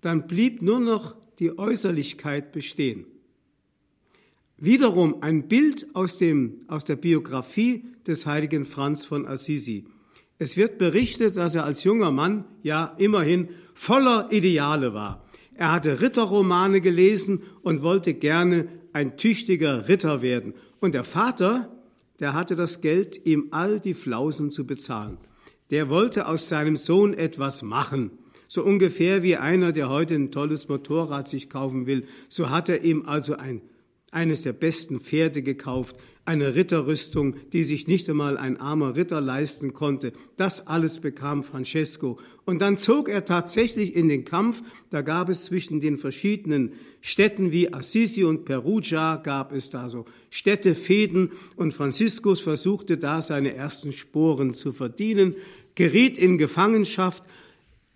Dann 0.00 0.26
blieb 0.26 0.60
nur 0.60 0.80
noch 0.80 1.16
die 1.38 1.56
Äußerlichkeit 1.56 2.52
bestehen. 2.52 3.06
Wiederum 4.56 5.22
ein 5.22 5.46
Bild 5.46 5.86
aus, 5.94 6.18
dem, 6.18 6.62
aus 6.66 6.84
der 6.84 6.96
Biografie 6.96 7.84
des 8.06 8.26
heiligen 8.26 8.66
Franz 8.66 9.04
von 9.04 9.24
Assisi. 9.24 9.84
Es 10.38 10.56
wird 10.56 10.78
berichtet, 10.78 11.36
dass 11.36 11.54
er 11.54 11.64
als 11.64 11.84
junger 11.84 12.10
Mann 12.10 12.44
ja 12.62 12.96
immerhin 12.98 13.50
voller 13.74 14.32
Ideale 14.32 14.94
war. 14.94 15.27
Er 15.58 15.72
hatte 15.72 16.00
Ritterromane 16.00 16.80
gelesen 16.80 17.42
und 17.62 17.82
wollte 17.82 18.14
gerne 18.14 18.68
ein 18.92 19.16
tüchtiger 19.16 19.88
Ritter 19.88 20.22
werden. 20.22 20.54
Und 20.78 20.94
der 20.94 21.02
Vater, 21.02 21.68
der 22.20 22.32
hatte 22.32 22.54
das 22.54 22.80
Geld, 22.80 23.26
ihm 23.26 23.48
all 23.50 23.80
die 23.80 23.94
Flausen 23.94 24.52
zu 24.52 24.64
bezahlen. 24.64 25.18
Der 25.72 25.88
wollte 25.88 26.28
aus 26.28 26.48
seinem 26.48 26.76
Sohn 26.76 27.12
etwas 27.12 27.62
machen. 27.62 28.12
So 28.46 28.62
ungefähr 28.62 29.24
wie 29.24 29.36
einer, 29.36 29.72
der 29.72 29.88
heute 29.88 30.14
ein 30.14 30.30
tolles 30.30 30.68
Motorrad 30.68 31.26
sich 31.26 31.50
kaufen 31.50 31.86
will. 31.86 32.06
So 32.28 32.50
hat 32.50 32.68
er 32.68 32.84
ihm 32.84 33.06
also 33.06 33.34
ein 33.36 33.60
eines 34.10 34.42
der 34.42 34.52
besten 34.52 35.00
Pferde 35.00 35.42
gekauft, 35.42 35.96
eine 36.28 36.54
Ritterrüstung, 36.54 37.36
die 37.54 37.64
sich 37.64 37.88
nicht 37.88 38.08
einmal 38.10 38.36
ein 38.36 38.60
armer 38.60 38.96
Ritter 38.96 39.20
leisten 39.22 39.72
konnte. 39.72 40.12
Das 40.36 40.66
alles 40.66 41.00
bekam 41.00 41.42
Francesco. 41.42 42.18
Und 42.44 42.60
dann 42.60 42.76
zog 42.76 43.08
er 43.08 43.24
tatsächlich 43.24 43.96
in 43.96 44.10
den 44.10 44.26
Kampf. 44.26 44.62
Da 44.90 45.00
gab 45.00 45.30
es 45.30 45.46
zwischen 45.46 45.80
den 45.80 45.96
verschiedenen 45.96 46.74
Städten 47.00 47.50
wie 47.50 47.72
Assisi 47.72 48.24
und 48.24 48.44
Perugia, 48.44 49.16
gab 49.16 49.52
es 49.52 49.70
da 49.70 49.88
so 49.88 50.04
Städtefäden. 50.28 51.32
Und 51.56 51.72
Franziskus 51.72 52.42
versuchte 52.42 52.98
da 52.98 53.22
seine 53.22 53.54
ersten 53.54 53.92
Sporen 53.92 54.52
zu 54.52 54.72
verdienen, 54.72 55.34
geriet 55.76 56.18
in 56.18 56.36
Gefangenschaft 56.36 57.24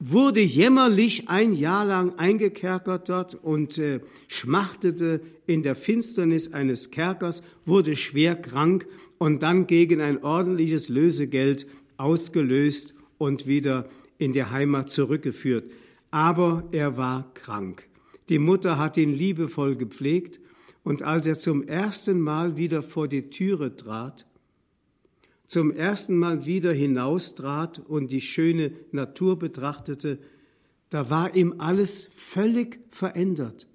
wurde 0.04 0.40
jämmerlich 0.40 1.28
ein 1.28 1.52
Jahr 1.52 1.84
lang 1.84 2.18
eingekerkert 2.18 3.08
dort 3.08 3.34
und 3.36 3.78
äh, 3.78 4.00
schmachtete 4.26 5.20
in 5.46 5.62
der 5.62 5.76
Finsternis 5.76 6.52
eines 6.52 6.90
Kerkers, 6.90 7.42
wurde 7.64 7.96
schwer 7.96 8.34
krank 8.34 8.86
und 9.18 9.44
dann 9.44 9.68
gegen 9.68 10.00
ein 10.00 10.24
ordentliches 10.24 10.88
Lösegeld 10.88 11.68
ausgelöst 11.98 12.94
und 13.18 13.46
wieder 13.46 13.88
in 14.18 14.32
die 14.32 14.44
Heimat 14.44 14.90
zurückgeführt. 14.90 15.70
Aber 16.10 16.64
er 16.72 16.96
war 16.96 17.32
krank. 17.34 17.88
Die 18.28 18.40
Mutter 18.40 18.78
hat 18.78 18.96
ihn 18.96 19.12
liebevoll 19.12 19.76
gepflegt 19.76 20.40
und 20.82 21.02
als 21.02 21.26
er 21.28 21.38
zum 21.38 21.62
ersten 21.62 22.20
Mal 22.20 22.56
wieder 22.56 22.82
vor 22.82 23.06
die 23.06 23.30
Türe 23.30 23.76
trat, 23.76 24.26
zum 25.52 25.70
ersten 25.70 26.16
Mal 26.16 26.46
wieder 26.46 26.72
hinaustrat 26.72 27.78
und 27.78 28.10
die 28.10 28.22
schöne 28.22 28.72
Natur 28.90 29.38
betrachtete, 29.38 30.18
da 30.88 31.10
war 31.10 31.36
ihm 31.36 31.56
alles 31.58 32.08
völlig 32.16 32.80
verändert. 32.90 33.66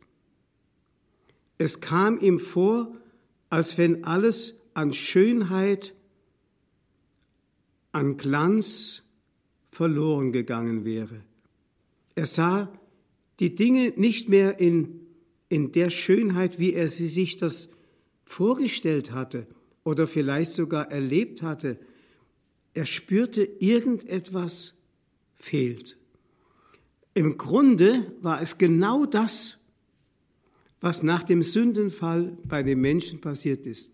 Es 1.60 1.80
kam 1.80 2.20
ihm 2.20 2.40
vor, 2.40 2.96
als 3.52 3.78
wenn 3.78 4.06
alles 4.06 4.56
an 4.74 4.92
Schönheit, 4.92 5.94
an 7.92 8.18
Glanz 8.18 9.04
verloren 9.70 10.32
gegangen 10.32 10.84
wäre. 10.84 11.22
Er 12.16 12.26
sah 12.26 12.74
die 13.40 13.54
Dinge 13.54 13.94
nicht 13.96 14.30
mehr 14.30 14.60
in, 14.60 15.02
in 15.48 15.74
der 15.74 15.92
Schönheit, 15.92 16.58
wie 16.58 16.74
er 16.74 16.88
sie 16.88 17.08
sich 17.08 17.38
das 17.38 17.70
vorgestellt 18.26 19.12
hatte 19.12 19.46
oder 19.88 20.06
vielleicht 20.06 20.52
sogar 20.52 20.92
erlebt 20.92 21.42
hatte, 21.42 21.80
er 22.74 22.86
spürte, 22.86 23.48
irgendetwas 23.60 24.74
fehlt. 25.38 25.98
Im 27.14 27.38
Grunde 27.38 28.12
war 28.20 28.42
es 28.42 28.58
genau 28.58 29.06
das, 29.06 29.58
was 30.82 31.04
nach 31.04 31.24
dem 31.24 31.42
Sündenfall 31.42 32.38
bei 32.44 32.64
den 32.64 32.82
Menschen 32.82 33.22
passiert 33.22 33.66
ist. 33.66 33.90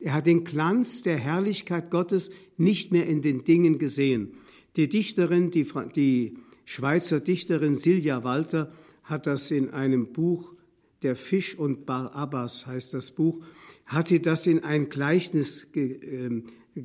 Er 0.00 0.12
hat 0.12 0.26
den 0.26 0.44
Glanz 0.44 1.02
der 1.02 1.16
Herrlichkeit 1.16 1.90
Gottes 1.90 2.30
nicht 2.58 2.92
mehr 2.92 3.06
in 3.06 3.22
den 3.22 3.42
Dingen 3.42 3.78
gesehen. 3.78 4.34
Die 4.76 4.86
Dichterin, 4.86 5.50
die, 5.50 5.66
die 5.96 6.36
Schweizer 6.66 7.20
Dichterin 7.20 7.74
Silja 7.74 8.22
Walter 8.22 8.70
hat 9.02 9.26
das 9.26 9.50
in 9.50 9.70
einem 9.70 10.12
Buch, 10.12 10.52
Der 11.00 11.16
Fisch 11.16 11.58
und 11.58 11.86
Barabbas 11.86 12.66
heißt 12.66 12.92
das 12.92 13.12
Buch, 13.12 13.42
hat 13.92 14.08
sie 14.08 14.22
das 14.22 14.46
in, 14.46 14.64
ein 14.64 14.88
Gleichnis, 14.88 15.66
ähm, 15.74 16.44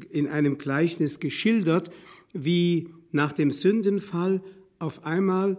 in 0.09 0.27
einem 0.27 0.57
Gleichnis 0.57 1.19
geschildert, 1.19 1.89
wie 2.33 2.89
nach 3.11 3.31
dem 3.31 3.49
Sündenfall 3.49 4.43
auf 4.79 5.05
einmal 5.05 5.57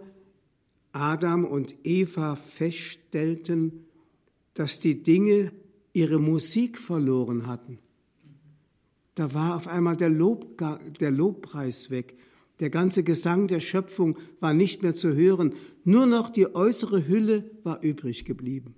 Adam 0.91 1.45
und 1.45 1.75
Eva 1.83 2.35
feststellten, 2.35 3.85
dass 4.53 4.79
die 4.79 5.01
Dinge 5.01 5.51
ihre 5.93 6.19
Musik 6.19 6.77
verloren 6.77 7.47
hatten. 7.47 7.79
Da 9.15 9.33
war 9.33 9.55
auf 9.55 9.67
einmal 9.67 9.97
der, 9.97 10.09
Lob, 10.09 10.61
der 10.99 11.11
Lobpreis 11.11 11.89
weg. 11.89 12.15
Der 12.59 12.69
ganze 12.69 13.03
Gesang 13.03 13.47
der 13.47 13.59
Schöpfung 13.59 14.17
war 14.39 14.53
nicht 14.53 14.83
mehr 14.83 14.93
zu 14.93 15.15
hören, 15.15 15.55
nur 15.83 16.05
noch 16.05 16.29
die 16.29 16.53
äußere 16.53 17.07
Hülle 17.07 17.49
war 17.63 17.81
übrig 17.81 18.25
geblieben. 18.25 18.75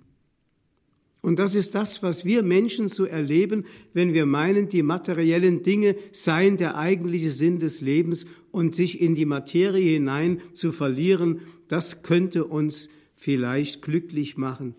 Und 1.22 1.38
das 1.38 1.54
ist 1.54 1.76
das, 1.76 2.02
was 2.02 2.24
wir 2.24 2.42
Menschen 2.42 2.88
so 2.88 3.04
erleben, 3.04 3.64
wenn 3.94 4.12
wir 4.12 4.26
meinen, 4.26 4.68
die 4.68 4.82
materiellen 4.82 5.62
Dinge 5.62 5.96
seien 6.10 6.56
der 6.56 6.76
eigentliche 6.76 7.30
Sinn 7.30 7.60
des 7.60 7.80
Lebens 7.80 8.26
und 8.50 8.74
sich 8.74 9.00
in 9.00 9.14
die 9.14 9.24
Materie 9.24 9.94
hinein 9.94 10.40
zu 10.52 10.72
verlieren, 10.72 11.40
das 11.68 12.02
könnte 12.02 12.44
uns 12.44 12.88
vielleicht 13.14 13.82
glücklich 13.82 14.36
machen. 14.36 14.74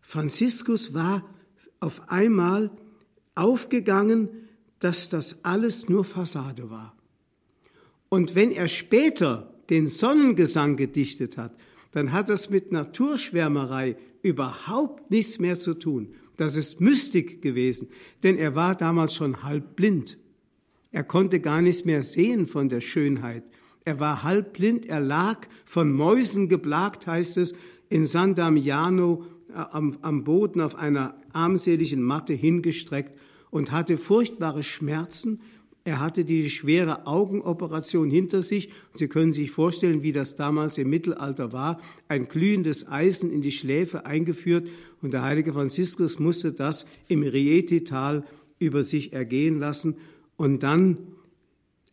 Franziskus 0.00 0.94
war 0.94 1.28
auf 1.78 2.10
einmal 2.10 2.70
aufgegangen, 3.34 4.30
dass 4.78 5.10
das 5.10 5.44
alles 5.44 5.90
nur 5.90 6.04
Fassade 6.04 6.70
war. 6.70 6.96
Und 8.08 8.34
wenn 8.34 8.50
er 8.50 8.68
später 8.68 9.52
den 9.68 9.88
Sonnengesang 9.88 10.76
gedichtet 10.76 11.36
hat, 11.36 11.54
dann 11.96 12.12
hat 12.12 12.28
das 12.28 12.50
mit 12.50 12.72
Naturschwärmerei 12.72 13.96
überhaupt 14.20 15.10
nichts 15.10 15.38
mehr 15.38 15.58
zu 15.58 15.72
tun. 15.72 16.08
Das 16.36 16.54
ist 16.54 16.78
Mystik 16.78 17.40
gewesen, 17.40 17.88
denn 18.22 18.36
er 18.36 18.54
war 18.54 18.74
damals 18.74 19.14
schon 19.14 19.42
halb 19.42 19.76
blind. 19.76 20.18
Er 20.92 21.04
konnte 21.04 21.40
gar 21.40 21.62
nichts 21.62 21.86
mehr 21.86 22.02
sehen 22.02 22.46
von 22.46 22.68
der 22.68 22.82
Schönheit. 22.82 23.44
Er 23.86 23.98
war 23.98 24.22
halb 24.22 24.52
blind, 24.52 24.84
er 24.84 25.00
lag 25.00 25.46
von 25.64 25.90
Mäusen 25.90 26.50
geplagt, 26.50 27.06
heißt 27.06 27.38
es, 27.38 27.54
in 27.88 28.04
San 28.04 28.34
Damiano 28.34 29.24
äh, 29.48 29.54
am, 29.54 29.96
am 30.02 30.22
Boden 30.22 30.60
auf 30.60 30.74
einer 30.74 31.18
armseligen 31.32 32.02
Matte 32.02 32.34
hingestreckt 32.34 33.18
und 33.48 33.72
hatte 33.72 33.96
furchtbare 33.96 34.64
Schmerzen, 34.64 35.40
er 35.86 36.00
hatte 36.00 36.24
diese 36.24 36.50
schwere 36.50 37.06
Augenoperation 37.06 38.10
hinter 38.10 38.42
sich. 38.42 38.70
Sie 38.94 39.06
können 39.06 39.32
sich 39.32 39.52
vorstellen, 39.52 40.02
wie 40.02 40.10
das 40.10 40.34
damals 40.34 40.78
im 40.78 40.90
Mittelalter 40.90 41.52
war. 41.52 41.80
Ein 42.08 42.26
glühendes 42.26 42.88
Eisen 42.88 43.30
in 43.30 43.40
die 43.40 43.52
Schläfe 43.52 44.04
eingeführt. 44.04 44.68
Und 45.00 45.12
der 45.12 45.22
heilige 45.22 45.52
Franziskus 45.52 46.18
musste 46.18 46.52
das 46.52 46.86
im 47.06 47.22
Rieti-Tal 47.22 48.24
über 48.58 48.82
sich 48.82 49.12
ergehen 49.12 49.60
lassen. 49.60 49.94
Und 50.36 50.64
dann 50.64 50.98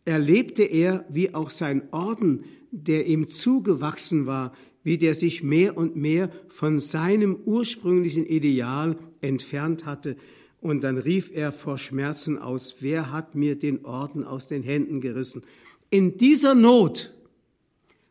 erlebte 0.06 0.63
er, 0.63 1.06
wie 1.10 1.36
auch 1.36 1.51
sein 1.51 1.84
Orden, 1.91 2.45
der 2.71 3.06
ihm 3.06 3.27
zugewachsen 3.27 4.25
war, 4.25 4.53
wie 4.84 4.97
der 4.97 5.13
sich 5.13 5.43
mehr 5.43 5.77
und 5.77 5.95
mehr 5.95 6.32
von 6.47 6.79
seinem 6.79 7.36
ursprünglichen 7.45 8.25
Ideal 8.25 8.97
entfernt 9.21 9.86
hatte. 9.86 10.17
Und 10.63 10.86
dann 10.86 10.97
rief 10.97 11.30
er 11.34 11.52
vor 11.52 11.78
Schmerzen 11.78 12.38
aus, 12.38 12.78
wer 12.80 13.12
hat 13.12 13.36
mir 13.36 13.60
den 13.60 13.84
Orden 13.84 14.23
aus 14.23 14.47
den 14.47 14.63
Händen 14.63 15.02
gerissen? 15.02 15.43
In 15.89 16.17
dieser 16.17 16.56
Not 16.56 17.13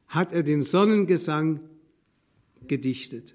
hat 0.07 0.35
er 0.35 0.43
den 0.43 0.61
Sonnengesang 0.61 1.61
gedichtet. 2.69 3.35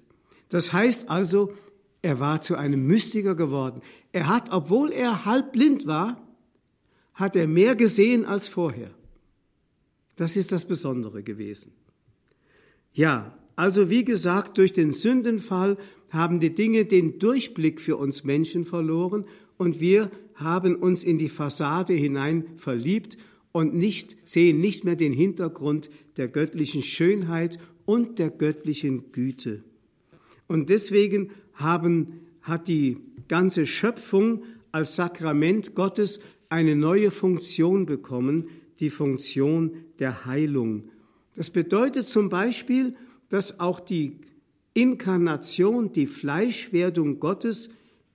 Das 0.50 0.72
heißt 0.72 1.10
also, 1.10 1.52
er 2.00 2.20
war 2.20 2.40
zu 2.42 2.54
einem 2.54 2.86
Mystiker 2.86 3.34
geworden. 3.34 3.82
Er 4.12 4.28
hat, 4.28 4.52
obwohl 4.52 4.92
er 4.92 5.24
halb 5.24 5.50
blind 5.50 5.88
war, 5.88 6.22
hat 7.12 7.34
er 7.34 7.48
mehr 7.48 7.74
gesehen 7.74 8.24
als 8.24 8.46
vorher. 8.46 8.92
Das 10.14 10.36
ist 10.36 10.52
das 10.52 10.64
Besondere 10.64 11.24
gewesen. 11.24 11.72
Ja, 12.92 13.36
also 13.56 13.90
wie 13.90 14.04
gesagt, 14.04 14.58
durch 14.58 14.72
den 14.72 14.92
Sündenfall 14.92 15.76
haben 16.10 16.40
die 16.40 16.54
Dinge 16.54 16.84
den 16.84 17.18
Durchblick 17.18 17.80
für 17.80 17.96
uns 17.96 18.24
Menschen 18.24 18.64
verloren 18.64 19.24
und 19.56 19.80
wir 19.80 20.10
haben 20.34 20.76
uns 20.76 21.02
in 21.02 21.18
die 21.18 21.28
Fassade 21.28 21.92
hinein 21.92 22.44
verliebt 22.56 23.18
und 23.52 23.74
nicht, 23.74 24.16
sehen 24.24 24.60
nicht 24.60 24.84
mehr 24.84 24.96
den 24.96 25.12
Hintergrund 25.12 25.90
der 26.16 26.28
göttlichen 26.28 26.82
Schönheit 26.82 27.58
und 27.84 28.18
der 28.18 28.30
göttlichen 28.30 29.12
Güte. 29.12 29.64
Und 30.46 30.70
deswegen 30.70 31.30
haben, 31.54 32.20
hat 32.40 32.68
die 32.68 32.98
ganze 33.26 33.66
Schöpfung 33.66 34.44
als 34.72 34.96
Sakrament 34.96 35.74
Gottes 35.74 36.20
eine 36.48 36.76
neue 36.76 37.10
Funktion 37.10 37.86
bekommen, 37.86 38.48
die 38.80 38.90
Funktion 38.90 39.72
der 39.98 40.24
Heilung. 40.24 40.84
Das 41.34 41.50
bedeutet 41.50 42.06
zum 42.06 42.28
Beispiel, 42.28 42.94
dass 43.28 43.60
auch 43.60 43.80
die 43.80 44.16
Inkarnation, 44.78 45.92
die 45.92 46.06
Fleischwerdung 46.06 47.18
Gottes, 47.18 47.68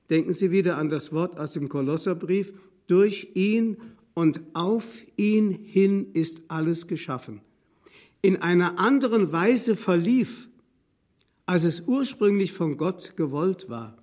denken 0.10 0.32
Sie 0.32 0.50
wieder 0.50 0.78
an 0.78 0.88
das 0.88 1.12
Wort 1.12 1.38
aus 1.38 1.52
dem 1.52 1.68
Kolosserbrief, 1.68 2.54
durch 2.88 3.32
ihn 3.34 3.78
und 4.14 4.40
auf 4.54 4.86
ihn 5.18 5.52
hin 5.52 6.14
ist 6.14 6.42
alles 6.48 6.88
geschaffen, 6.88 7.42
in 8.22 8.42
einer 8.42 8.80
anderen 8.80 9.34
Weise 9.34 9.76
verlief, 9.76 10.48
als 11.46 11.66
es 11.66 11.84
ursprünglich 11.86 12.54
von 12.54 12.78
Gott 12.78 13.18
gewollt 13.18 13.68
war. 13.68 13.98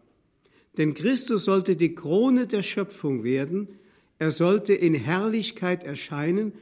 Denn 0.77 0.93
Christus 0.93 1.45
sollte 1.45 1.77
die 1.77 1.95
Krone 1.95 2.47
der 2.47 2.63
Schöpfung 2.63 3.25
werden, 3.25 3.69
er 4.19 4.33
sollte 4.33 4.75
in 4.75 4.93
Herrlichkeit 4.93 5.83
erscheinen. 5.83 6.53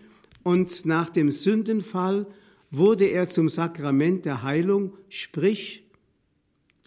Und 0.44 0.86
nach 0.86 1.10
dem 1.10 1.32
Sündenfall 1.32 2.28
wurde 2.70 3.06
er 3.06 3.28
zum 3.28 3.48
Sakrament 3.48 4.24
der 4.24 4.44
Heilung, 4.44 4.94
sprich 5.08 5.82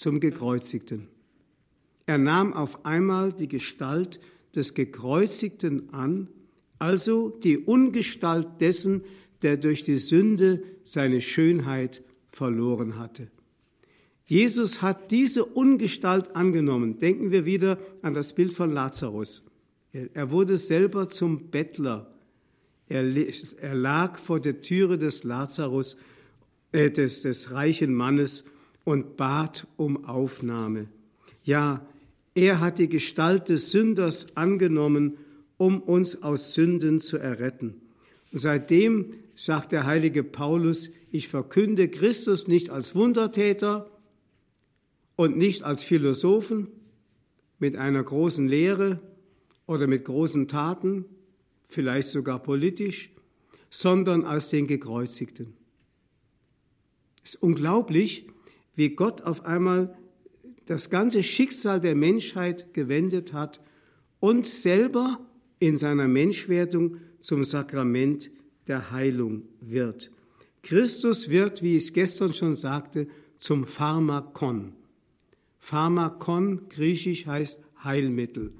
zum 0.01 0.19
Gekreuzigten. 0.19 1.09
Er 2.07 2.17
nahm 2.17 2.53
auf 2.53 2.87
einmal 2.87 3.31
die 3.31 3.47
Gestalt 3.47 4.19
des 4.55 4.73
Gekreuzigten 4.73 5.93
an, 5.93 6.27
also 6.79 7.29
die 7.29 7.59
Ungestalt 7.59 8.47
dessen, 8.59 9.03
der 9.43 9.57
durch 9.57 9.83
die 9.83 9.99
Sünde 9.99 10.63
seine 10.85 11.21
Schönheit 11.21 12.01
verloren 12.31 12.97
hatte. 12.97 13.27
Jesus 14.25 14.81
hat 14.81 15.11
diese 15.11 15.45
Ungestalt 15.45 16.35
angenommen. 16.35 16.97
Denken 16.97 17.29
wir 17.29 17.45
wieder 17.45 17.77
an 18.01 18.15
das 18.15 18.33
Bild 18.33 18.55
von 18.55 18.73
Lazarus. 18.73 19.43
Er 19.91 20.31
wurde 20.31 20.57
selber 20.57 21.09
zum 21.09 21.51
Bettler. 21.51 22.11
Er, 22.89 23.03
lag 23.75 24.17
vor 24.17 24.39
der 24.39 24.63
Türe 24.63 24.97
des 24.97 25.23
Lazarus, 25.23 25.95
äh, 26.71 26.89
des, 26.89 27.21
des 27.21 27.51
reichen 27.51 27.93
Mannes 27.93 28.43
und 28.83 29.17
bat 29.17 29.67
um 29.77 30.05
Aufnahme. 30.05 30.87
Ja, 31.43 31.85
er 32.33 32.59
hat 32.59 32.79
die 32.79 32.89
Gestalt 32.89 33.49
des 33.49 33.71
Sünders 33.71 34.27
angenommen, 34.35 35.17
um 35.57 35.81
uns 35.81 36.23
aus 36.23 36.53
Sünden 36.53 36.99
zu 36.99 37.17
erretten. 37.17 37.81
Seitdem 38.31 39.13
sagt 39.35 39.71
der 39.71 39.85
heilige 39.85 40.23
Paulus, 40.23 40.89
ich 41.11 41.27
verkünde 41.27 41.89
Christus 41.89 42.47
nicht 42.47 42.69
als 42.69 42.95
Wundertäter 42.95 43.89
und 45.15 45.37
nicht 45.37 45.63
als 45.63 45.83
Philosophen 45.83 46.67
mit 47.59 47.75
einer 47.75 48.03
großen 48.03 48.47
Lehre 48.47 49.01
oder 49.67 49.87
mit 49.87 50.05
großen 50.05 50.47
Taten, 50.47 51.05
vielleicht 51.67 52.09
sogar 52.09 52.39
politisch, 52.39 53.09
sondern 53.69 54.25
als 54.25 54.49
den 54.49 54.67
Gekreuzigten. 54.67 55.53
Es 57.23 57.35
ist 57.35 57.43
unglaublich, 57.43 58.25
wie 58.75 58.89
Gott 58.89 59.21
auf 59.23 59.45
einmal 59.45 59.97
das 60.65 60.89
ganze 60.89 61.23
Schicksal 61.23 61.79
der 61.79 61.95
Menschheit 61.95 62.73
gewendet 62.73 63.33
hat 63.33 63.59
und 64.19 64.47
selber 64.47 65.19
in 65.59 65.77
seiner 65.77 66.07
Menschwerdung 66.07 66.97
zum 67.19 67.43
Sakrament 67.43 68.31
der 68.67 68.91
Heilung 68.91 69.43
wird. 69.59 70.11
Christus 70.63 71.29
wird, 71.29 71.61
wie 71.61 71.77
ich 71.77 71.85
es 71.85 71.93
gestern 71.93 72.33
schon 72.33 72.55
sagte, 72.55 73.07
zum 73.39 73.65
Pharmakon. 73.65 74.73
Pharmakon 75.59 76.69
griechisch 76.69 77.25
heißt 77.25 77.59
Heilmittel 77.83 78.53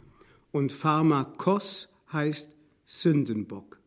und 0.52 0.72
Pharmakos 0.72 1.90
heißt 2.12 2.56
Sündenbock. 2.86 3.80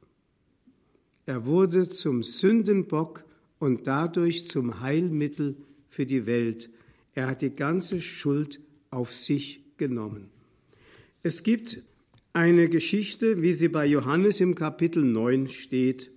Er 1.27 1.47
wurde 1.47 1.89
zum 1.89 2.23
Sündenbock 2.23 3.25
und 3.59 3.87
dadurch 3.87 4.49
zum 4.49 4.81
Heilmittel 4.81 5.57
für 5.95 6.07
die 6.07 6.27
Welt. 6.27 6.71
Er 7.15 7.29
hat 7.29 7.41
die 7.41 7.55
ganze 7.55 8.01
Schuld 8.01 8.61
auf 8.91 9.15
sich 9.15 9.61
genommen. 9.77 10.29
Es 11.23 11.45
gibt 11.45 11.83
eine 12.33 12.69
Geschichte, 12.69 13.43
wie 13.43 13.53
sie 13.53 13.69
bei 13.69 13.87
Johannes 13.87 14.41
im 14.41 14.57
Kapitel 14.57 15.05
9 15.05 15.47
steht, 15.49 16.11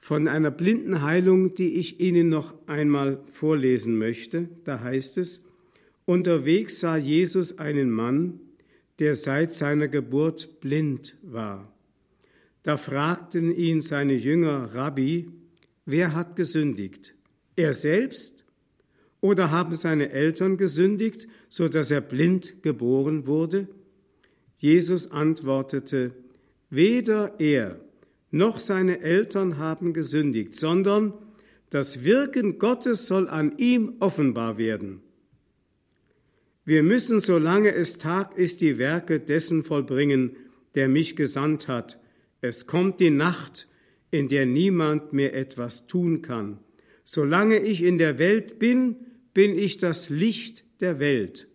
von 0.00 0.26
einer 0.28 0.50
Blindenheilung, 0.50 1.54
die 1.54 1.74
ich 1.74 2.00
Ihnen 2.00 2.28
noch 2.28 2.54
einmal 2.66 3.20
vorlesen 3.32 3.96
möchte. 3.96 4.48
Da 4.64 4.80
heißt 4.80 5.18
es, 5.18 5.40
unterwegs 6.04 6.80
sah 6.80 6.96
Jesus 6.96 7.58
einen 7.58 7.90
Mann, 7.90 8.40
der 8.98 9.14
seit 9.14 9.52
seiner 9.52 9.88
Geburt 9.88 10.60
blind 10.60 11.16
war. 11.22 11.72
Da 12.64 12.76
fragten 12.76 13.54
ihn 13.54 13.80
seine 13.80 14.14
Jünger, 14.14 14.74
Rabbi, 14.74 15.28
wer 15.86 16.14
hat 16.14 16.36
gesündigt? 16.36 17.14
Er 17.56 17.72
selbst 17.72 18.43
oder 19.24 19.50
haben 19.50 19.72
seine 19.72 20.10
Eltern 20.10 20.58
gesündigt, 20.58 21.28
so 21.48 21.66
dass 21.66 21.90
er 21.90 22.02
blind 22.02 22.62
geboren 22.62 23.26
wurde? 23.26 23.68
Jesus 24.58 25.10
antwortete, 25.10 26.12
weder 26.68 27.40
er 27.40 27.80
noch 28.30 28.58
seine 28.58 29.00
Eltern 29.00 29.56
haben 29.56 29.94
gesündigt, 29.94 30.54
sondern 30.54 31.14
das 31.70 32.04
Wirken 32.04 32.58
Gottes 32.58 33.06
soll 33.06 33.30
an 33.30 33.54
ihm 33.56 33.94
offenbar 33.98 34.58
werden. 34.58 35.00
Wir 36.66 36.82
müssen, 36.82 37.18
solange 37.18 37.72
es 37.72 37.96
Tag 37.96 38.36
ist, 38.36 38.60
die 38.60 38.76
Werke 38.76 39.20
dessen 39.20 39.62
vollbringen, 39.62 40.36
der 40.74 40.86
mich 40.88 41.16
gesandt 41.16 41.66
hat. 41.66 41.98
Es 42.42 42.66
kommt 42.66 43.00
die 43.00 43.08
Nacht, 43.08 43.68
in 44.10 44.28
der 44.28 44.44
niemand 44.44 45.14
mehr 45.14 45.34
etwas 45.34 45.86
tun 45.86 46.20
kann. 46.20 46.58
Solange 47.04 47.58
ich 47.58 47.82
in 47.82 47.96
der 47.96 48.18
Welt 48.18 48.58
bin, 48.58 48.96
bin 49.34 49.58
ich 49.58 49.76
das 49.78 50.08
Licht 50.08 50.64
der 50.80 51.00
Welt. 51.00 51.48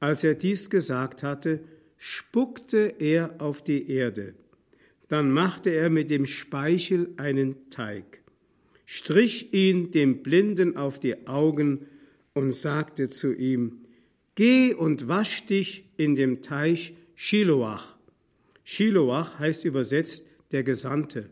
Als 0.00 0.24
er 0.24 0.34
dies 0.34 0.70
gesagt 0.70 1.22
hatte, 1.22 1.60
spuckte 1.96 2.94
er 2.98 3.40
auf 3.40 3.62
die 3.62 3.90
Erde. 3.90 4.34
Dann 5.08 5.30
machte 5.30 5.70
er 5.70 5.90
mit 5.90 6.10
dem 6.10 6.26
Speichel 6.26 7.10
einen 7.16 7.70
Teig, 7.70 8.22
strich 8.84 9.52
ihn 9.52 9.90
dem 9.90 10.22
Blinden 10.22 10.76
auf 10.76 10.98
die 10.98 11.26
Augen 11.26 11.86
und 12.34 12.52
sagte 12.52 13.08
zu 13.08 13.32
ihm, 13.32 13.80
Geh 14.34 14.74
und 14.74 15.08
wasch 15.08 15.46
dich 15.46 15.84
in 15.96 16.14
dem 16.14 16.42
Teich 16.42 16.92
Shiloach. 17.14 17.96
Shiloach 18.64 19.38
heißt 19.38 19.64
übersetzt 19.64 20.26
der 20.52 20.62
Gesandte. 20.62 21.30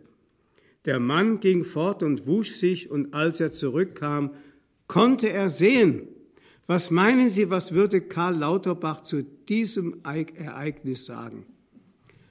Der 0.86 1.00
Mann 1.00 1.40
ging 1.40 1.64
fort 1.64 2.02
und 2.02 2.26
wusch 2.26 2.52
sich, 2.52 2.90
und 2.90 3.12
als 3.12 3.40
er 3.40 3.52
zurückkam, 3.52 4.34
konnte 4.86 5.30
er 5.30 5.50
sehen. 5.50 6.08
Was 6.66 6.90
meinen 6.90 7.28
Sie, 7.28 7.50
was 7.50 7.72
würde 7.72 8.00
Karl 8.00 8.36
Lauterbach 8.36 9.02
zu 9.02 9.22
diesem 9.22 10.00
Ereignis 10.02 11.04
sagen? 11.04 11.44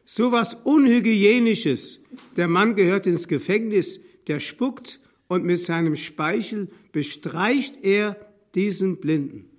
So 0.05 0.31
was 0.31 0.55
Unhygienisches. 0.63 1.99
Der 2.35 2.47
Mann 2.47 2.75
gehört 2.75 3.07
ins 3.07 3.27
Gefängnis, 3.27 3.99
der 4.27 4.39
spuckt 4.39 4.99
und 5.27 5.45
mit 5.45 5.59
seinem 5.59 5.95
Speichel 5.95 6.67
bestreicht 6.91 7.83
er 7.83 8.17
diesen 8.55 8.97
Blinden. 8.97 9.49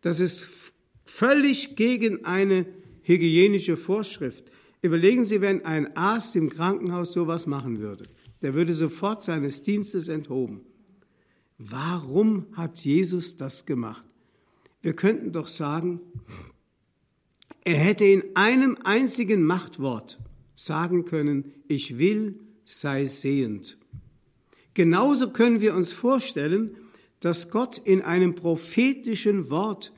Das 0.00 0.20
ist 0.20 0.46
völlig 1.04 1.76
gegen 1.76 2.24
eine 2.24 2.66
hygienische 3.02 3.76
Vorschrift. 3.76 4.50
Überlegen 4.82 5.24
Sie, 5.26 5.40
wenn 5.40 5.64
ein 5.64 5.96
Arzt 5.96 6.36
im 6.36 6.50
Krankenhaus 6.50 7.12
sowas 7.12 7.46
machen 7.46 7.80
würde. 7.80 8.04
Der 8.42 8.54
würde 8.54 8.74
sofort 8.74 9.22
seines 9.22 9.62
Dienstes 9.62 10.08
enthoben. 10.08 10.60
Warum 11.58 12.46
hat 12.52 12.84
Jesus 12.84 13.36
das 13.36 13.64
gemacht? 13.66 14.04
Wir 14.82 14.94
könnten 14.94 15.32
doch 15.32 15.48
sagen, 15.48 16.00
er 17.64 17.76
hätte 17.76 18.04
in 18.04 18.36
einem 18.36 18.76
einzigen 18.84 19.44
Machtwort 19.44 20.18
sagen 20.54 21.04
können, 21.04 21.52
ich 21.68 21.98
will, 21.98 22.38
sei 22.64 23.06
sehend. 23.06 23.78
Genauso 24.74 25.30
können 25.30 25.60
wir 25.60 25.74
uns 25.74 25.92
vorstellen, 25.92 26.76
dass 27.20 27.48
Gott 27.48 27.78
in 27.78 28.02
einem 28.02 28.34
prophetischen 28.34 29.48
Wort 29.48 29.92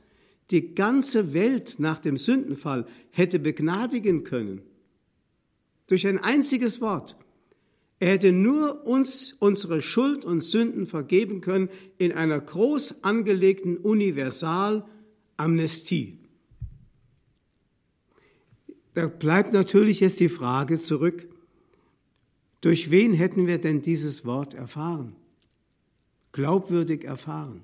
die 0.50 0.74
ganze 0.74 1.32
Welt 1.32 1.76
nach 1.78 1.98
dem 1.98 2.16
Sündenfall 2.16 2.86
hätte 3.10 3.38
begnadigen 3.38 4.22
können. 4.22 4.62
Durch 5.88 6.06
ein 6.06 6.18
einziges 6.18 6.80
Wort. 6.80 7.16
Er 7.98 8.12
hätte 8.12 8.30
nur 8.30 8.86
uns 8.86 9.34
unsere 9.38 9.80
Schuld 9.80 10.24
und 10.24 10.42
Sünden 10.42 10.86
vergeben 10.86 11.40
können 11.40 11.70
in 11.96 12.12
einer 12.12 12.38
groß 12.38 13.02
angelegten 13.02 13.78
Universalamnestie. 13.78 16.18
Da 18.92 19.08
bleibt 19.08 19.52
natürlich 19.52 20.00
jetzt 20.00 20.20
die 20.20 20.28
Frage 20.28 20.78
zurück, 20.78 21.26
durch 22.60 22.90
wen 22.90 23.12
hätten 23.12 23.46
wir 23.46 23.58
denn 23.58 23.82
dieses 23.82 24.24
Wort 24.24 24.54
erfahren? 24.54 25.14
Glaubwürdig 26.32 27.04
erfahren. 27.04 27.62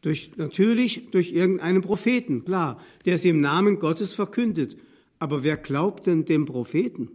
Durch, 0.00 0.32
natürlich 0.36 1.10
durch 1.10 1.32
irgendeinen 1.32 1.82
Propheten, 1.82 2.44
klar, 2.44 2.80
der 3.06 3.18
sie 3.18 3.30
im 3.30 3.40
Namen 3.40 3.78
Gottes 3.78 4.12
verkündet. 4.12 4.76
Aber 5.18 5.42
wer 5.42 5.56
glaubt 5.56 6.06
denn 6.06 6.24
dem 6.24 6.46
Propheten? 6.46 7.10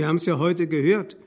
Wir 0.00 0.08
haben 0.08 0.16
es 0.16 0.24
ja 0.24 0.38
heute 0.38 0.66
gehört 0.66 1.18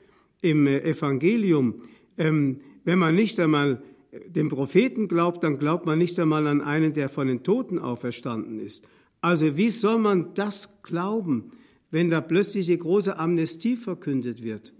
im 0.42 0.66
äh, 0.66 0.80
Evangelium. 0.80 1.82
Ähm, 2.18 2.60
wenn 2.82 2.98
man 2.98 3.14
nicht 3.14 3.38
einmal 3.38 3.80
äh, 4.10 4.28
dem 4.28 4.48
Propheten 4.48 5.06
glaubt, 5.06 5.44
dann 5.44 5.60
glaubt 5.60 5.86
man 5.86 5.96
nicht 5.96 6.18
einmal 6.18 6.48
an 6.48 6.60
einen, 6.60 6.92
der 6.92 7.08
von 7.08 7.28
den 7.28 7.44
Toten 7.44 7.78
auferstanden 7.78 8.58
ist. 8.58 8.84
Also 9.20 9.56
wie 9.56 9.68
soll 9.68 9.98
man 9.98 10.34
das 10.34 10.82
glauben, 10.82 11.52
wenn 11.92 12.10
da 12.10 12.20
plötzlich 12.20 12.66
die 12.66 12.76
große 12.76 13.16
Amnestie 13.16 13.76
verkündet 13.76 14.42
wird? 14.42 14.74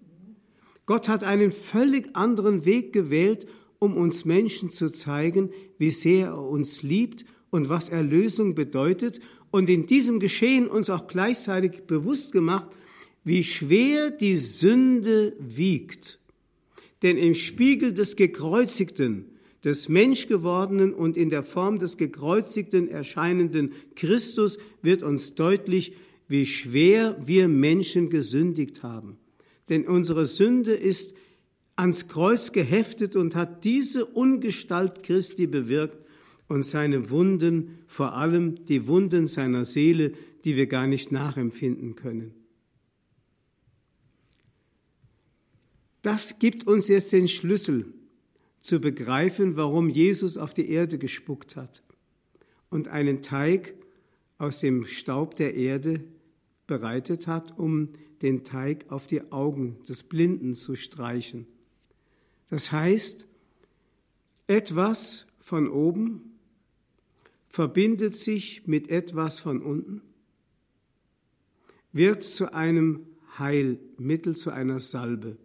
Gott 0.87 1.09
hat 1.09 1.23
einen 1.23 1.53
völlig 1.53 2.17
anderen 2.17 2.65
Weg 2.65 2.93
gewählt, 2.93 3.47
um 3.79 3.97
uns 3.97 4.25
Menschen 4.25 4.71
zu 4.71 4.91
zeigen, 4.91 5.51
wie 5.79 5.93
sehr 5.93 6.31
er 6.31 6.43
uns 6.43 6.83
liebt 6.83 7.25
und 7.51 7.69
was 7.69 7.91
Erlösung 7.91 8.57
bedeutet 8.57 9.21
und 9.53 9.71
in 9.71 9.87
diesem 9.87 10.19
Geschehen 10.19 10.67
uns 10.67 10.91
auch 10.91 11.07
gleichzeitig 11.07 11.83
bewusst 11.87 12.33
gemacht, 12.33 12.77
wie 13.25 13.43
schwer 13.43 14.11
die 14.11 14.37
Sünde 14.37 15.35
wiegt. 15.39 16.19
Denn 17.03 17.17
im 17.17 17.35
Spiegel 17.35 17.93
des 17.93 18.17
Gekreuzigten, 18.17 19.27
des 19.65 19.89
Menschgewordenen 19.89 20.93
und 20.93 21.17
in 21.17 21.31
der 21.31 21.43
Form 21.43 21.79
des 21.79 21.97
Gekreuzigten 21.97 22.89
erscheinenden 22.89 23.73
Christus 23.97 24.59
wird 24.83 25.03
uns 25.03 25.35
deutlich, 25.35 25.95
wie 26.29 26.47
schwer 26.47 27.17
wir 27.25 27.49
Menschen 27.49 28.11
gesündigt 28.11 28.83
haben. 28.83 29.17
Denn 29.69 29.87
unsere 29.87 30.27
Sünde 30.27 30.75
ist 30.75 31.15
ans 31.77 32.09
Kreuz 32.09 32.53
geheftet 32.53 33.17
und 33.17 33.35
hat 33.35 33.65
diese 33.65 34.05
Ungestalt 34.05 35.03
Christi 35.03 35.47
bewirkt 35.47 35.99
und 36.47 36.63
seine 36.63 37.11
Wunden, 37.11 37.79
vor 37.87 38.15
allem 38.15 38.65
die 38.67 38.87
Wunden 38.87 39.27
seiner 39.27 39.65
Seele, 39.65 40.13
die 40.45 40.57
wir 40.57 40.67
gar 40.67 40.87
nicht 40.87 41.11
nachempfinden 41.11 41.95
können. 41.95 42.44
Das 46.05 46.39
gibt 46.39 46.67
uns 46.67 46.89
jetzt 46.89 47.15
den 47.15 47.29
Schlüssel 47.29 47.87
zu 48.61 48.79
begreifen, 48.79 49.57
warum 49.57 49.89
Jesus 49.89 50.37
auf 50.37 50.53
die 50.53 50.69
Erde 50.69 50.99
gespuckt 50.99 51.57
hat 51.57 51.83
und 52.69 52.89
einen 52.89 53.23
Teig 53.23 53.73
aus 54.37 54.61
dem 54.61 54.85
Staub 54.85 55.35
der 55.37 55.55
Erde 55.55 56.05
bereitet 56.67 57.27
hat, 57.27 57.59
um 57.59 57.95
den 58.21 58.45
Teig 58.45 58.85
auf 58.91 59.07
die 59.07 59.33
Augen 59.33 59.83
des 59.89 60.03
Blinden 60.03 60.55
zu 60.55 60.77
streichen. 60.77 61.47
Das 62.51 62.71
heißt, 62.71 63.27
etwas 64.47 65.25
von 65.41 65.71
oben 65.71 66.37
verbindet 67.49 68.15
sich 68.15 68.67
mit 68.67 68.91
etwas 68.91 69.41
von 69.41 69.63
unten, 69.63 70.03
wird 71.93 72.23
zu 72.23 72.53
einem 72.53 73.07
Heilmittel, 73.39 74.37
zu 74.37 74.51
einer 74.51 74.81
Salbe. 74.81 75.39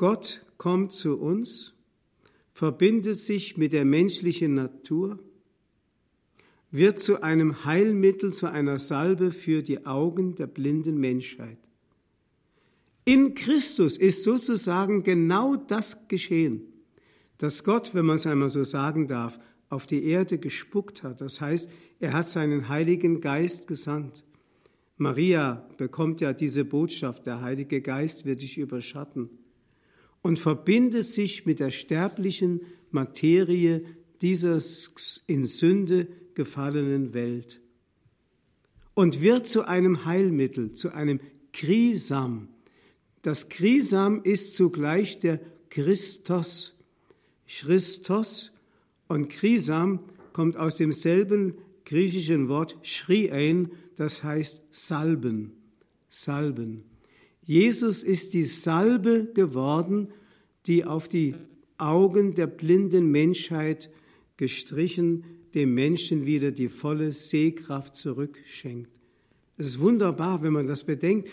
Gott 0.00 0.46
kommt 0.56 0.92
zu 0.94 1.18
uns, 1.18 1.74
verbindet 2.54 3.18
sich 3.18 3.58
mit 3.58 3.74
der 3.74 3.84
menschlichen 3.84 4.54
Natur, 4.54 5.18
wird 6.70 6.98
zu 6.98 7.22
einem 7.22 7.66
Heilmittel, 7.66 8.32
zu 8.32 8.46
einer 8.50 8.78
Salbe 8.78 9.30
für 9.30 9.62
die 9.62 9.84
Augen 9.84 10.36
der 10.36 10.46
blinden 10.46 10.96
Menschheit. 10.96 11.58
In 13.04 13.34
Christus 13.34 13.98
ist 13.98 14.22
sozusagen 14.22 15.02
genau 15.02 15.56
das 15.56 16.08
geschehen, 16.08 16.62
dass 17.36 17.62
Gott, 17.62 17.94
wenn 17.94 18.06
man 18.06 18.16
es 18.16 18.26
einmal 18.26 18.48
so 18.48 18.64
sagen 18.64 19.06
darf, 19.06 19.38
auf 19.68 19.84
die 19.84 20.04
Erde 20.04 20.38
gespuckt 20.38 21.02
hat. 21.02 21.20
Das 21.20 21.42
heißt, 21.42 21.68
er 21.98 22.14
hat 22.14 22.26
seinen 22.26 22.70
Heiligen 22.70 23.20
Geist 23.20 23.66
gesandt. 23.66 24.24
Maria 24.96 25.68
bekommt 25.76 26.22
ja 26.22 26.32
diese 26.32 26.64
Botschaft, 26.64 27.26
der 27.26 27.42
Heilige 27.42 27.82
Geist 27.82 28.24
wird 28.24 28.40
dich 28.40 28.56
überschatten 28.56 29.28
und 30.22 30.38
verbindet 30.38 31.06
sich 31.06 31.46
mit 31.46 31.60
der 31.60 31.70
sterblichen 31.70 32.60
Materie 32.90 33.84
dieser 34.20 34.60
in 35.26 35.46
Sünde 35.46 36.08
gefallenen 36.34 37.14
Welt 37.14 37.60
und 38.94 39.20
wird 39.20 39.46
zu 39.46 39.66
einem 39.66 40.04
Heilmittel, 40.04 40.74
zu 40.74 40.92
einem 40.92 41.20
Krisam, 41.52 42.48
das 43.22 43.48
Krisam 43.48 44.22
ist 44.22 44.56
zugleich 44.56 45.18
der 45.18 45.40
Christos. 45.68 46.74
Christos 47.46 48.52
und 49.08 49.28
Krisam 49.28 50.00
kommt 50.32 50.56
aus 50.56 50.76
demselben 50.76 51.54
griechischen 51.84 52.48
Wort 52.48 52.78
Shriein, 52.82 53.70
das 53.96 54.22
heißt 54.22 54.62
Salben. 54.70 55.52
Salben. 56.08 56.84
Jesus 57.50 58.04
ist 58.04 58.32
die 58.32 58.44
Salbe 58.44 59.26
geworden, 59.34 60.12
die 60.68 60.84
auf 60.84 61.08
die 61.08 61.34
Augen 61.78 62.36
der 62.36 62.46
blinden 62.46 63.10
Menschheit 63.10 63.90
gestrichen 64.36 65.24
dem 65.52 65.74
Menschen 65.74 66.26
wieder 66.26 66.52
die 66.52 66.68
volle 66.68 67.10
Sehkraft 67.10 67.96
zurückschenkt. 67.96 68.88
Es 69.56 69.66
ist 69.66 69.80
wunderbar, 69.80 70.44
wenn 70.44 70.52
man 70.52 70.68
das 70.68 70.84
bedenkt. 70.84 71.28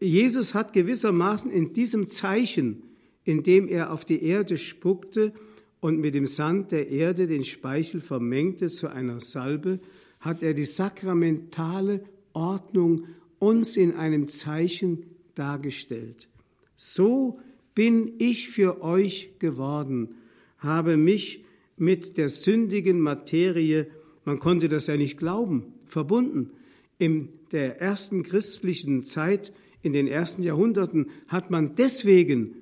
Jesus 0.00 0.52
hat 0.52 0.72
gewissermaßen 0.72 1.48
in 1.52 1.72
diesem 1.72 2.08
Zeichen, 2.08 2.82
in 3.22 3.44
dem 3.44 3.68
er 3.68 3.92
auf 3.92 4.04
die 4.04 4.20
Erde 4.20 4.58
spuckte 4.58 5.32
und 5.78 6.00
mit 6.00 6.16
dem 6.16 6.26
Sand 6.26 6.72
der 6.72 6.88
Erde 6.88 7.28
den 7.28 7.44
Speichel 7.44 8.00
vermengte 8.00 8.66
zu 8.66 8.88
einer 8.88 9.20
Salbe, 9.20 9.78
hat 10.18 10.42
er 10.42 10.54
die 10.54 10.64
sakramentale 10.64 12.02
Ordnung 12.32 13.06
uns 13.38 13.76
in 13.76 13.94
einem 13.94 14.26
Zeichen 14.26 15.04
dargestellt. 15.34 16.28
So 16.74 17.38
bin 17.74 18.14
ich 18.18 18.48
für 18.48 18.82
euch 18.82 19.30
geworden, 19.38 20.14
habe 20.58 20.96
mich 20.96 21.44
mit 21.76 22.16
der 22.16 22.28
sündigen 22.28 23.00
Materie, 23.00 23.88
man 24.24 24.38
konnte 24.38 24.68
das 24.68 24.86
ja 24.86 24.96
nicht 24.96 25.18
glauben, 25.18 25.74
verbunden. 25.86 26.50
In 26.98 27.28
der 27.50 27.80
ersten 27.80 28.22
christlichen 28.22 29.04
Zeit, 29.04 29.52
in 29.82 29.92
den 29.92 30.06
ersten 30.06 30.42
Jahrhunderten, 30.42 31.10
hat 31.28 31.50
man 31.50 31.74
deswegen 31.74 32.54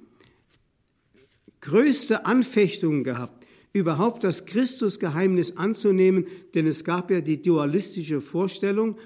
größte 1.61 2.25
Anfechtungen 2.25 3.05
gehabt, 3.05 3.47
überhaupt 3.73 4.25
das 4.25 4.47
Christusgeheimnis 4.47 5.57
anzunehmen, 5.57 6.27
denn 6.55 6.67
es 6.67 6.85
gab 6.85 7.11
ja 7.11 7.21
die 7.21 7.43
dualistische 7.43 8.21
Vorstellung, 8.21 8.97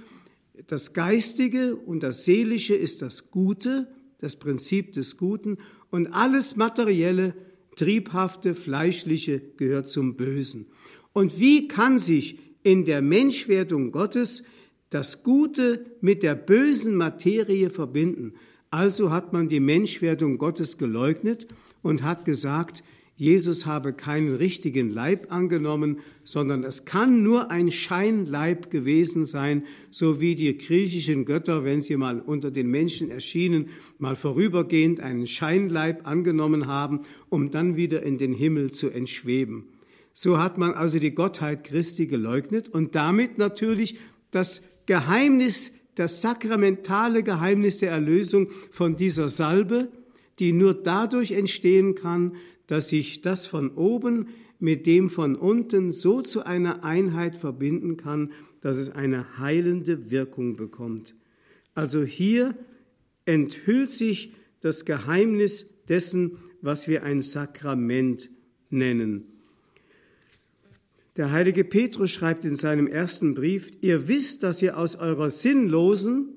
das 0.67 0.93
Geistige 0.93 1.77
und 1.77 2.03
das 2.03 2.25
Seelische 2.25 2.75
ist 2.75 3.03
das 3.03 3.31
Gute, 3.31 3.89
das 4.19 4.37
Prinzip 4.37 4.93
des 4.93 5.17
Guten, 5.17 5.59
und 5.91 6.09
alles 6.09 6.57
Materielle, 6.57 7.35
Triebhafte, 7.77 8.55
Fleischliche 8.55 9.41
gehört 9.57 9.89
zum 9.89 10.17
Bösen. 10.17 10.67
Und 11.13 11.39
wie 11.39 11.69
kann 11.69 11.99
sich 11.99 12.39
in 12.63 12.85
der 12.85 13.03
Menschwerdung 13.03 13.93
Gottes 13.93 14.45
das 14.91 15.23
Gute 15.23 15.85
mit 16.01 16.23
der 16.23 16.35
bösen 16.35 16.97
Materie 16.97 17.71
verbinden? 17.71 18.35
Also 18.71 19.11
hat 19.11 19.33
man 19.33 19.49
die 19.49 19.61
Menschwerdung 19.61 20.39
Gottes 20.39 20.79
geleugnet 20.79 21.49
und 21.83 22.03
hat 22.03 22.25
gesagt, 22.25 22.83
Jesus 23.17 23.65
habe 23.65 23.93
keinen 23.93 24.35
richtigen 24.35 24.91
Leib 24.91 25.33
angenommen, 25.33 26.01
sondern 26.25 26.65
es 26.65 26.85
kann 26.85 27.23
nur 27.23 27.51
ein 27.51 27.71
Scheinleib 27.71 28.71
gewesen 28.71 29.25
sein, 29.25 29.65
so 29.91 30.21
wie 30.21 30.35
die 30.35 30.57
griechischen 30.57 31.25
Götter, 31.25 31.63
wenn 31.63 31.81
sie 31.81 31.97
mal 31.97 32.21
unter 32.21 32.51
den 32.51 32.67
Menschen 32.69 33.11
erschienen, 33.11 33.69
mal 33.99 34.17
vorübergehend 34.17 34.99
einen 34.99 35.29
Scheinleib 35.29 36.09
angenommen 36.09 36.67
haben, 36.67 37.03
um 37.29 37.53
dann 37.53 37.77
wieder 37.77 38.03
in 38.03 38.19
den 38.19 38.33
Himmel 38.33 38.73
zu 38.73 38.91
entschweben. 38.91 39.69
So 40.13 40.39
hat 40.39 40.59
man 40.59 40.73
also 40.73 40.99
die 40.99 41.15
Gottheit 41.15 41.63
Christi 41.63 42.07
geleugnet 42.07 42.69
und 42.69 42.97
damit 42.97 43.39
natürlich 43.39 43.97
das 44.33 44.61
Geheimnis, 44.87 45.71
das 45.95 46.21
sakramentale 46.21 47.23
Geheimnis 47.23 47.79
der 47.79 47.93
Erlösung 47.93 48.49
von 48.73 48.97
dieser 48.97 49.29
Salbe, 49.29 49.89
die 50.41 50.53
nur 50.53 50.75
dadurch 50.75 51.31
entstehen 51.31 51.95
kann, 51.95 52.33
dass 52.67 52.89
sich 52.89 53.23
das 53.23 53.47
von 53.47 53.71
oben 53.71 54.29
mit 54.59 54.87
dem 54.87 55.11
von 55.11 55.37
unten 55.37 55.93
so 55.93 56.23
zu 56.23 56.45
einer 56.45 56.85
Einheit 56.85 57.37
verbinden 57.37 57.97
kann, 57.97 58.33
dass 58.61 58.77
es 58.77 58.91
eine 58.91 59.39
heilende 59.39 60.11
Wirkung 60.11 60.57
bekommt. 60.57 61.15
Also 61.75 62.03
hier 62.03 62.55
enthüllt 63.27 63.91
sich 63.91 64.33
das 64.61 64.85
Geheimnis 64.85 65.67
dessen, 65.89 66.39
was 66.63 66.89
wir 66.89 67.03
ein 67.03 67.21
Sakrament 67.21 68.31
nennen. 68.71 69.25
Der 71.17 71.31
heilige 71.31 71.63
Petrus 71.63 72.11
schreibt 72.11 72.45
in 72.45 72.57
seinem 72.57 72.87
ersten 72.87 73.35
Brief, 73.35 73.71
ihr 73.83 74.09
wisst, 74.09 74.43
dass 74.43 74.63
ihr 74.63 74.77
aus 74.77 74.97
eurer 74.97 75.31
sinnlosen, 75.31 76.31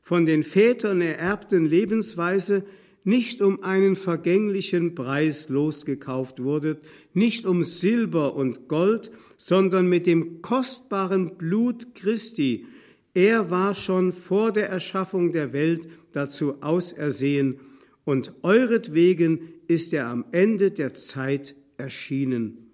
von 0.00 0.24
den 0.24 0.44
Vätern 0.44 1.00
ererbten 1.00 1.64
Lebensweise 1.64 2.64
nicht 3.06 3.40
um 3.40 3.62
einen 3.62 3.94
vergänglichen 3.94 4.96
Preis 4.96 5.48
losgekauft 5.48 6.42
wurdet, 6.42 6.84
nicht 7.14 7.46
um 7.46 7.62
Silber 7.62 8.34
und 8.34 8.66
Gold, 8.66 9.12
sondern 9.38 9.88
mit 9.88 10.06
dem 10.06 10.42
kostbaren 10.42 11.36
Blut 11.36 11.94
Christi. 11.94 12.66
Er 13.14 13.48
war 13.48 13.76
schon 13.76 14.12
vor 14.12 14.50
der 14.50 14.68
Erschaffung 14.68 15.30
der 15.30 15.52
Welt 15.52 15.88
dazu 16.12 16.60
ausersehen, 16.62 17.60
und 18.04 18.32
euretwegen 18.42 19.40
ist 19.66 19.92
er 19.92 20.06
am 20.06 20.24
Ende 20.30 20.70
der 20.70 20.94
Zeit 20.94 21.56
erschienen. 21.76 22.70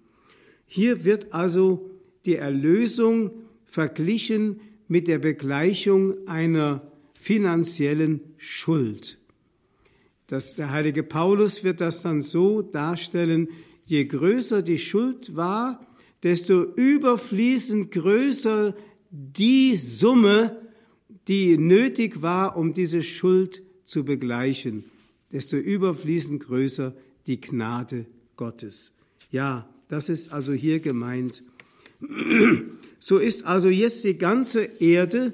Hier 0.65 1.05
wird 1.05 1.33
also 1.33 1.89
die 2.25 2.35
Erlösung 2.35 3.31
verglichen 3.65 4.61
mit 4.87 5.07
der 5.07 5.17
Begleichung 5.19 6.27
einer 6.27 6.91
finanziellen 7.13 8.21
Schuld. 8.37 9.17
Das, 10.27 10.55
der 10.55 10.71
heilige 10.71 11.03
Paulus 11.03 11.63
wird 11.63 11.81
das 11.81 12.01
dann 12.01 12.21
so 12.21 12.61
darstellen, 12.61 13.49
je 13.83 14.05
größer 14.05 14.61
die 14.61 14.79
Schuld 14.79 15.35
war, 15.35 15.85
desto 16.23 16.63
überfließend 16.63 17.91
größer 17.91 18.75
die 19.11 19.75
Summe, 19.75 20.57
die 21.27 21.57
nötig 21.57 22.21
war, 22.21 22.57
um 22.57 22.73
diese 22.73 23.03
Schuld 23.03 23.61
zu 23.83 24.03
begleichen, 24.03 24.85
desto 25.31 25.57
überfließend 25.57 26.43
größer 26.43 26.93
die 27.27 27.39
Gnade 27.39 28.05
Gottes. 28.37 28.91
Ja, 29.31 29.69
das 29.89 30.09
ist 30.09 30.31
also 30.31 30.53
hier 30.53 30.79
gemeint. 30.79 31.43
So 33.05 33.17
ist 33.17 33.43
also 33.43 33.67
jetzt 33.67 34.05
die 34.05 34.17
ganze 34.17 34.61
Erde 34.63 35.33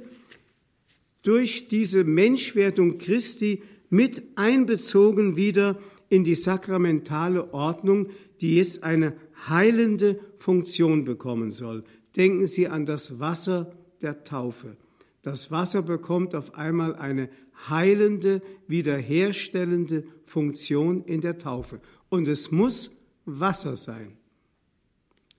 durch 1.22 1.68
diese 1.68 2.04
Menschwerdung 2.04 2.98
Christi 2.98 3.62
mit 3.90 4.24
einbezogen 4.36 5.36
wieder 5.36 5.78
in 6.10 6.24
die 6.24 6.36
sakramentale 6.36 7.54
Ordnung, 7.54 8.10
die 8.42 8.56
jetzt 8.56 8.84
eine 8.84 9.14
heilende 9.48 10.20
Funktion 10.38 11.06
bekommen 11.06 11.52
soll. 11.52 11.84
Denken 12.16 12.46
Sie 12.46 12.68
an 12.68 12.86
das 12.86 13.20
Wasser 13.20 13.72
der 14.02 14.24
Taufe. 14.24 14.78
Das 15.22 15.52
Wasser 15.52 15.82
bekommt 15.82 16.34
auf 16.34 16.56
einmal 16.56 16.96
eine 16.96 17.30
heilende, 17.70 18.42
wiederherstellende 18.68 20.06
Funktion 20.26 21.04
in 21.04 21.22
der 21.22 21.38
Taufe. 21.38 21.82
Und 22.10 22.28
es 22.28 22.52
muss 22.52 22.96
Wasser 23.26 23.78
sein. 23.78 24.14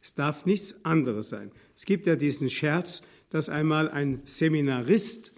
Es 0.03 0.15
darf 0.15 0.47
nichts 0.47 0.75
anderes 0.85 1.31
sein. 1.31 1.51
Es 1.77 1.85
gibt 1.85 2.07
ja 2.07 2.17
diesen 2.17 2.51
Scherz, 2.51 3.03
dass 3.31 3.49
einmal 3.49 3.89
ein 3.89 4.23
Seminarist 4.25 5.33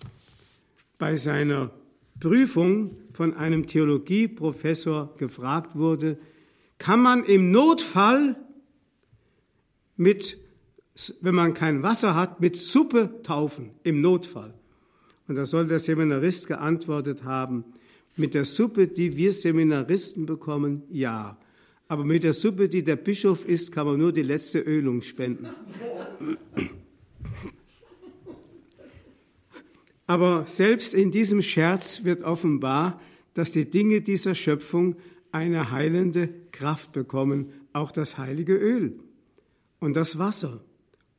bei 0.99 1.17
seiner 1.17 1.71
Prüfung 2.23 2.97
von 3.15 3.35
einem 3.35 3.67
Theologieprofessor 3.67 5.17
gefragt 5.17 5.75
wurde, 5.75 6.19
kann 6.79 7.01
man 7.01 7.25
im 7.25 7.51
Notfall 7.51 8.37
mit, 9.97 10.39
wenn 11.21 11.35
man 11.35 11.53
kein 11.53 11.83
Wasser 11.83 12.15
hat, 12.15 12.41
mit 12.41 12.57
Suppe 12.57 13.23
taufen, 13.25 13.71
im 13.83 14.01
Notfall. 14.01 14.55
Und 15.27 15.35
da 15.35 15.47
soll 15.47 15.67
der 15.67 15.81
Seminarist 15.81 16.47
geantwortet 16.47 17.25
haben, 17.25 17.65
mit 18.17 18.35
der 18.35 18.45
Suppe, 18.45 18.87
die 18.87 19.17
wir 19.17 19.33
Seminaristen 19.33 20.25
bekommen, 20.25 20.85
ja. 20.91 21.37
Aber 21.89 22.05
mit 22.05 22.23
der 22.23 22.35
Suppe, 22.35 22.69
die 22.69 22.85
der 22.85 22.97
Bischof 22.97 23.45
isst, 23.49 23.73
kann 23.73 23.87
man 23.87 23.99
nur 23.99 24.13
die 24.13 24.23
letzte 24.23 24.61
Ölung 24.61 25.01
spenden. 25.01 25.49
Aber 30.13 30.45
selbst 30.47 30.93
in 30.93 31.11
diesem 31.11 31.41
Scherz 31.41 32.05
wird 32.05 32.23
offenbar, 32.23 33.01
dass 33.33 33.51
die 33.51 33.71
Dinge 33.71 34.03
dieser 34.03 34.35
Schöpfung 34.35 34.97
eine 35.31 35.71
heilende 35.71 36.29
Kraft 36.51 36.93
bekommen, 36.93 37.47
auch 37.73 37.93
das 37.93 38.19
heilige 38.19 38.55
Öl 38.55 39.01
und 39.81 39.97
das 39.97 40.19
Wasser 40.19 40.63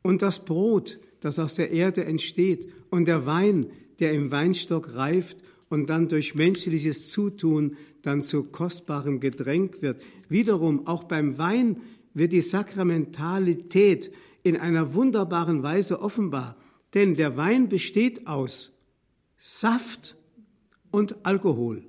und 0.03 0.21
das 0.21 0.45
Brot, 0.45 0.99
das 1.21 1.39
aus 1.39 1.55
der 1.55 1.71
Erde 1.71 2.05
entsteht 2.05 2.71
und 2.91 3.07
der 3.07 3.25
Wein, 3.25 3.65
der 3.97 4.13
im 4.13 4.29
Weinstock 4.29 4.93
reift 4.93 5.37
und 5.69 5.89
dann 5.89 6.07
durch 6.07 6.35
menschliches 6.35 7.09
Zutun 7.09 7.77
dann 8.03 8.21
zu 8.21 8.43
kostbarem 8.43 9.19
Getränk 9.19 9.81
wird. 9.81 10.03
Wiederum, 10.29 10.85
auch 10.85 11.05
beim 11.05 11.39
Wein 11.39 11.77
wird 12.13 12.31
die 12.31 12.41
Sakramentalität 12.41 14.11
in 14.43 14.55
einer 14.55 14.93
wunderbaren 14.93 15.63
Weise 15.63 15.99
offenbar, 15.99 16.57
denn 16.93 17.15
der 17.15 17.37
Wein 17.37 17.69
besteht 17.69 18.27
aus 18.27 18.69
Saft 19.45 20.15
und 20.89 21.25
Alkohol, 21.25 21.83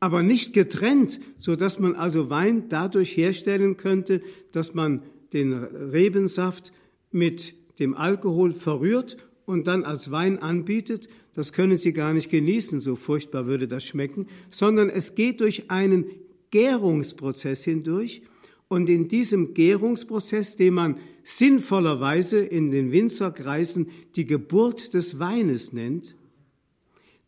aber 0.00 0.24
nicht 0.24 0.52
getrennt, 0.52 1.20
so 1.36 1.54
dass 1.54 1.78
man 1.78 1.94
also 1.94 2.28
Wein 2.28 2.68
dadurch 2.68 3.16
herstellen 3.16 3.76
könnte, 3.76 4.20
dass 4.50 4.74
man 4.74 5.04
den 5.32 5.52
Rebensaft 5.52 6.72
mit 7.12 7.54
dem 7.78 7.94
Alkohol 7.94 8.52
verrührt 8.52 9.16
und 9.46 9.68
dann 9.68 9.84
als 9.84 10.10
Wein 10.10 10.40
anbietet, 10.40 11.08
das 11.34 11.52
können 11.52 11.76
Sie 11.76 11.92
gar 11.92 12.12
nicht 12.12 12.30
genießen, 12.30 12.80
so 12.80 12.96
furchtbar 12.96 13.46
würde 13.46 13.68
das 13.68 13.84
schmecken, 13.84 14.26
sondern 14.50 14.90
es 14.90 15.14
geht 15.14 15.40
durch 15.40 15.70
einen 15.70 16.06
Gärungsprozess 16.50 17.62
hindurch. 17.62 18.22
Und 18.66 18.88
in 18.88 19.06
diesem 19.06 19.54
Gärungsprozess, 19.54 20.56
den 20.56 20.74
man 20.74 20.96
sinnvollerweise 21.22 22.40
in 22.40 22.72
den 22.72 22.90
Winzerkreisen 22.90 23.88
die 24.16 24.26
Geburt 24.26 24.94
des 24.94 25.20
Weines 25.20 25.72
nennt, 25.72 26.16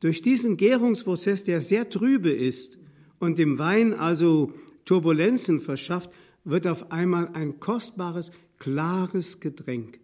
Durch 0.04 0.20
diesen 0.20 0.58
Gärungsprozess, 0.58 1.44
der 1.44 1.62
sehr 1.62 1.88
trübe 1.88 2.30
ist 2.30 2.76
und 3.20 3.38
dem 3.38 3.58
Wein 3.58 3.94
also 3.94 4.52
Turbulenzen 4.84 5.60
verschafft, 5.60 6.10
wird 6.44 6.66
auf 6.66 6.92
einmal 6.92 7.30
ein 7.32 7.58
kostbares, 7.58 8.30
klares 8.58 9.40
Getränk, 9.40 9.98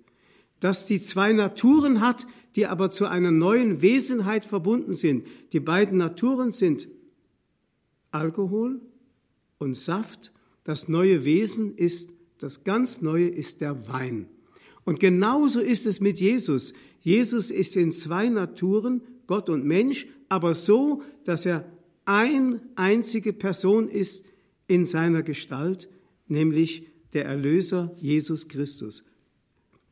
das 0.58 0.86
die 0.86 0.98
zwei 0.98 1.34
Naturen 1.34 2.00
hat, 2.00 2.26
die 2.56 2.66
aber 2.66 2.90
zu 2.90 3.04
einer 3.04 3.30
neuen 3.30 3.82
Wesenheit 3.82 4.46
verbunden 4.46 4.94
sind. 4.94 5.26
Die 5.52 5.60
beiden 5.60 5.98
Naturen 5.98 6.50
sind 6.50 6.88
Alkohol 8.10 8.80
und 9.58 9.76
Saft. 9.76 10.32
Das 10.64 10.88
neue 10.88 11.26
Wesen 11.26 11.76
ist, 11.76 12.08
das 12.38 12.64
ganz 12.64 13.02
Neue 13.02 13.28
ist 13.28 13.60
der 13.60 13.86
Wein. 13.86 14.30
Und 14.84 14.98
genauso 14.98 15.60
ist 15.60 15.84
es 15.84 16.00
mit 16.00 16.20
Jesus. 16.20 16.72
Jesus 17.00 17.50
ist 17.50 17.76
in 17.76 17.92
zwei 17.92 18.30
Naturen, 18.30 19.02
Gott 19.30 19.48
und 19.48 19.64
Mensch, 19.64 20.08
aber 20.28 20.54
so, 20.54 21.04
dass 21.22 21.46
er 21.46 21.64
ein 22.04 22.60
einzige 22.74 23.32
Person 23.32 23.86
ist 23.86 24.24
in 24.66 24.84
seiner 24.84 25.22
Gestalt, 25.22 25.88
nämlich 26.26 26.88
der 27.12 27.26
Erlöser 27.26 27.94
Jesus 27.96 28.48
Christus. 28.48 29.04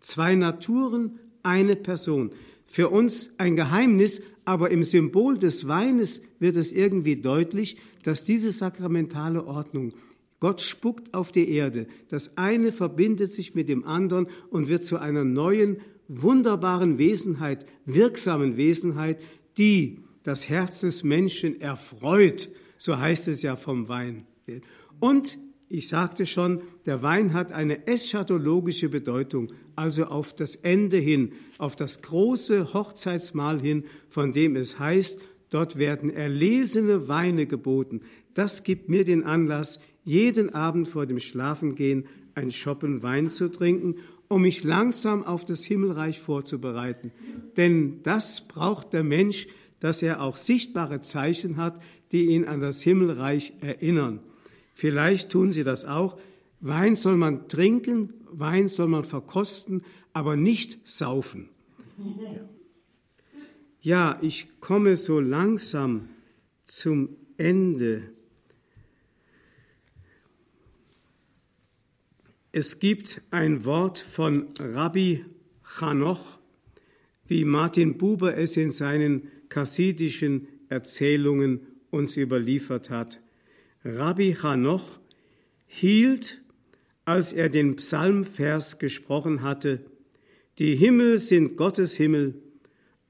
Zwei 0.00 0.34
Naturen, 0.34 1.20
eine 1.44 1.76
Person. 1.76 2.32
Für 2.66 2.88
uns 2.88 3.30
ein 3.38 3.54
Geheimnis, 3.54 4.22
aber 4.44 4.72
im 4.72 4.82
Symbol 4.82 5.38
des 5.38 5.68
Weines 5.68 6.20
wird 6.40 6.56
es 6.56 6.72
irgendwie 6.72 7.14
deutlich, 7.14 7.76
dass 8.02 8.24
diese 8.24 8.50
sakramentale 8.50 9.46
Ordnung 9.46 9.92
Gott 10.40 10.60
spuckt 10.60 11.14
auf 11.14 11.30
die 11.30 11.48
Erde. 11.48 11.86
Das 12.08 12.36
eine 12.36 12.72
verbindet 12.72 13.30
sich 13.30 13.54
mit 13.54 13.68
dem 13.68 13.84
anderen 13.84 14.26
und 14.50 14.66
wird 14.66 14.82
zu 14.82 14.98
einer 14.98 15.22
neuen, 15.22 15.76
wunderbaren 16.08 16.98
Wesenheit, 16.98 17.66
wirksamen 17.84 18.56
Wesenheit, 18.56 19.20
die 19.56 20.00
das 20.22 20.48
Herz 20.48 20.80
des 20.80 21.04
Menschen 21.04 21.60
erfreut. 21.60 22.50
So 22.78 22.98
heißt 22.98 23.28
es 23.28 23.42
ja 23.42 23.56
vom 23.56 23.88
Wein. 23.88 24.26
Und 25.00 25.38
ich 25.68 25.88
sagte 25.88 26.24
schon, 26.24 26.62
der 26.86 27.02
Wein 27.02 27.34
hat 27.34 27.52
eine 27.52 27.86
eschatologische 27.86 28.88
Bedeutung, 28.88 29.48
also 29.76 30.06
auf 30.06 30.34
das 30.34 30.56
Ende 30.56 30.96
hin, 30.96 31.32
auf 31.58 31.76
das 31.76 32.00
große 32.00 32.72
Hochzeitsmahl 32.72 33.60
hin, 33.60 33.84
von 34.08 34.32
dem 34.32 34.56
es 34.56 34.78
heißt, 34.78 35.20
dort 35.50 35.76
werden 35.76 36.10
erlesene 36.10 37.08
Weine 37.08 37.46
geboten. 37.46 38.00
Das 38.32 38.62
gibt 38.62 38.88
mir 38.88 39.04
den 39.04 39.24
Anlass, 39.24 39.78
jeden 40.04 40.54
Abend 40.54 40.88
vor 40.88 41.04
dem 41.04 41.20
Schlafengehen 41.20 42.06
ein 42.34 42.50
Schoppen 42.50 43.02
Wein 43.02 43.28
zu 43.28 43.50
trinken, 43.50 43.96
um 44.28 44.42
mich 44.42 44.62
langsam 44.62 45.24
auf 45.24 45.44
das 45.44 45.64
Himmelreich 45.64 46.20
vorzubereiten. 46.20 47.12
Denn 47.56 48.02
das 48.02 48.42
braucht 48.42 48.92
der 48.92 49.04
Mensch, 49.04 49.46
dass 49.80 50.02
er 50.02 50.22
auch 50.22 50.36
sichtbare 50.36 51.00
Zeichen 51.00 51.56
hat, 51.56 51.80
die 52.12 52.26
ihn 52.26 52.44
an 52.44 52.60
das 52.60 52.82
Himmelreich 52.82 53.52
erinnern. 53.60 54.20
Vielleicht 54.74 55.30
tun 55.30 55.50
Sie 55.50 55.64
das 55.64 55.84
auch. 55.84 56.18
Wein 56.60 56.94
soll 56.94 57.16
man 57.16 57.48
trinken, 57.48 58.14
Wein 58.30 58.68
soll 58.68 58.88
man 58.88 59.04
verkosten, 59.04 59.82
aber 60.12 60.36
nicht 60.36 60.86
saufen. 60.86 61.48
Ja, 63.80 64.18
ich 64.22 64.60
komme 64.60 64.96
so 64.96 65.20
langsam 65.20 66.08
zum 66.66 67.16
Ende. 67.36 68.10
Es 72.50 72.78
gibt 72.78 73.20
ein 73.30 73.66
Wort 73.66 73.98
von 73.98 74.48
Rabbi 74.58 75.22
Chanoch, 75.62 76.38
wie 77.26 77.44
Martin 77.44 77.98
Buber 77.98 78.38
es 78.38 78.56
in 78.56 78.72
seinen 78.72 79.28
chassidischen 79.50 80.48
Erzählungen 80.70 81.60
uns 81.90 82.16
überliefert 82.16 82.88
hat. 82.88 83.20
Rabbi 83.84 84.34
Hanoch 84.42 84.98
hielt, 85.66 86.40
als 87.04 87.34
er 87.34 87.50
den 87.50 87.76
Psalmvers 87.76 88.78
gesprochen 88.78 89.42
hatte, 89.42 89.84
die 90.58 90.74
Himmel 90.74 91.18
sind 91.18 91.56
Gottes 91.58 91.96
Himmel, 91.96 92.34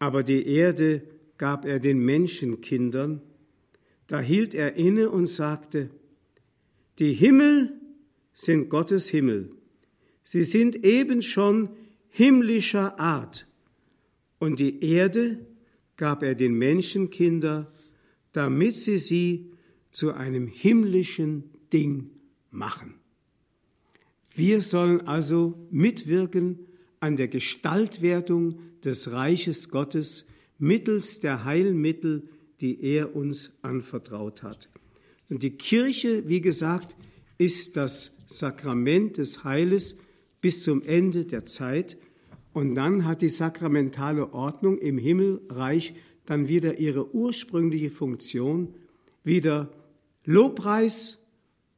aber 0.01 0.25
die 0.25 0.49
Erde 0.49 1.03
gab 1.39 1.65
er 1.65 1.79
den 1.79 2.01
Menschenkindern. 2.01 3.23
Da 4.09 4.21
hielt 4.21 4.53
er 4.53 4.75
inne 4.75 5.11
und 5.11 5.27
sagte, 5.27 5.91
die 6.99 7.13
Himmel 7.13 7.78
sind 8.41 8.69
Gottes 8.69 9.09
Himmel, 9.09 9.51
sie 10.23 10.45
sind 10.45 10.85
eben 10.85 11.23
schon 11.23 11.71
himmlischer 12.09 12.99
Art, 12.99 13.47
und 14.39 14.61
die 14.61 14.85
Erde 14.85 15.45
gab 15.97 16.23
er 16.23 16.37
den 16.37 16.55
Menschenkinder, 16.55 17.73
damit 18.33 18.77
sie 18.77 18.99
sie 18.99 19.51
zu 19.91 20.13
einem 20.13 20.47
himmlischen 20.47 21.51
Ding 21.73 22.11
machen. 22.51 22.95
Wir 24.35 24.63
sollen 24.63 25.09
also 25.09 25.59
mitwirken 25.73 26.61
an 27.01 27.17
der 27.17 27.27
Gestaltwerdung 27.27 28.61
des 28.85 29.11
Reiches 29.11 29.69
Gottes 29.69 30.25
mittels 30.59 31.19
der 31.19 31.45
Heilmittel, 31.45 32.29
die 32.61 32.81
er 32.81 33.17
uns 33.17 33.51
anvertraut 33.63 34.45
hat. 34.45 34.69
Und 35.29 35.43
die 35.43 35.57
Kirche, 35.57 36.29
wie 36.29 36.41
gesagt, 36.41 36.97
ist 37.39 37.77
das 37.77 38.13
Sakrament 38.29 39.17
des 39.17 39.43
Heiles 39.43 39.97
bis 40.41 40.63
zum 40.63 40.83
Ende 40.83 41.25
der 41.25 41.45
Zeit. 41.45 41.99
Und 42.53 42.75
dann 42.75 43.05
hat 43.05 43.23
die 43.23 43.29
sakramentale 43.29 44.33
Ordnung 44.33 44.79
im 44.79 44.99
Himmelreich 44.99 45.95
dann 46.27 46.47
wieder 46.47 46.79
ihre 46.79 47.15
ursprüngliche 47.15 47.91
Funktion, 47.91 48.75
wieder 49.25 49.73
Lobpreis 50.25 51.19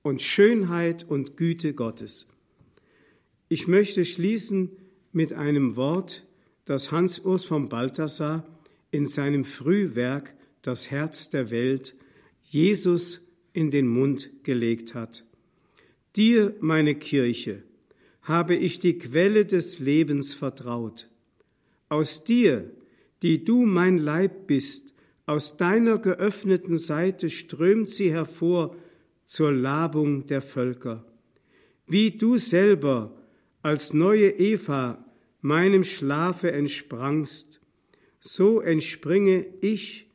und 0.03 0.23
Schönheit 0.23 1.05
und 1.09 1.37
Güte 1.37 1.73
Gottes. 1.73 2.27
Ich 3.49 3.69
möchte 3.69 4.05
schließen 4.05 4.71
mit 5.13 5.33
einem 5.33 5.77
Wort, 5.77 6.27
das 6.65 6.91
Hans 6.91 7.21
Urs 7.21 7.45
von 7.45 7.69
Balthasar 7.69 8.45
in 8.91 9.07
seinem 9.07 9.45
Frühwerk 9.45 10.35
Das 10.63 10.91
Herz 10.91 11.31
der 11.31 11.51
Welt 11.51 11.95
Jesus 12.43 13.21
in 13.53 13.71
den 13.71 13.89
Mund 13.89 14.31
gelegt 14.43 14.95
hat. 14.95 15.25
Dir, 16.21 16.55
meine 16.61 16.97
Kirche, 16.97 17.63
habe 18.21 18.55
ich 18.55 18.79
die 18.79 18.99
Quelle 18.99 19.47
des 19.47 19.79
Lebens 19.79 20.35
vertraut. 20.35 21.09
Aus 21.89 22.25
dir, 22.25 22.71
die 23.23 23.43
du 23.43 23.65
mein 23.65 23.97
Leib 23.97 24.47
bist, 24.47 24.93
aus 25.25 25.57
deiner 25.57 25.97
geöffneten 25.97 26.77
Seite 26.77 27.31
strömt 27.31 27.89
sie 27.89 28.13
hervor 28.13 28.77
zur 29.25 29.51
Labung 29.51 30.27
der 30.27 30.43
Völker. 30.43 31.07
Wie 31.87 32.11
du 32.11 32.37
selber 32.37 33.17
als 33.63 33.95
neue 33.95 34.29
Eva 34.29 35.03
meinem 35.41 35.85
Schlafe 35.85 36.53
entsprangst, 36.53 37.63
so 38.19 38.61
entspringe 38.61 39.47
ich 39.63 40.07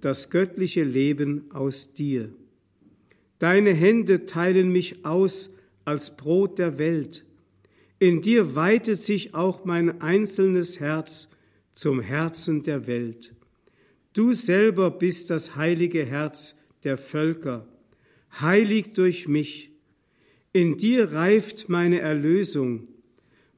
das 0.00 0.30
göttliche 0.30 0.84
Leben 0.84 1.50
aus 1.50 1.92
dir. 1.92 2.32
Deine 3.40 3.72
Hände 3.72 4.26
teilen 4.26 4.70
mich 4.70 5.04
aus 5.06 5.50
als 5.86 6.16
Brot 6.16 6.58
der 6.58 6.78
Welt. 6.78 7.24
In 7.98 8.20
dir 8.20 8.54
weitet 8.54 9.00
sich 9.00 9.34
auch 9.34 9.64
mein 9.64 10.02
einzelnes 10.02 10.78
Herz 10.78 11.28
zum 11.72 12.02
Herzen 12.02 12.62
der 12.62 12.86
Welt. 12.86 13.34
Du 14.12 14.34
selber 14.34 14.90
bist 14.90 15.30
das 15.30 15.56
heilige 15.56 16.04
Herz 16.04 16.54
der 16.84 16.98
Völker, 16.98 17.66
heilig 18.38 18.92
durch 18.92 19.26
mich. 19.26 19.70
In 20.52 20.76
dir 20.76 21.12
reift 21.12 21.70
meine 21.70 22.00
Erlösung, 22.00 22.88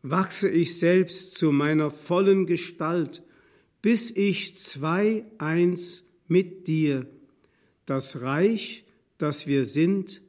wachse 0.03 0.49
ich 0.49 0.79
selbst 0.79 1.35
zu 1.35 1.51
meiner 1.51 1.91
vollen 1.91 2.47
Gestalt, 2.47 3.25
bis 3.81 4.13
ich 4.13 4.57
zwei 4.57 5.25
eins 5.39 6.05
mit 6.29 6.69
dir, 6.69 7.07
das 7.85 8.21
Reich, 8.21 8.85
das 9.23 9.47
wir 9.47 9.65
sind, 9.65 10.21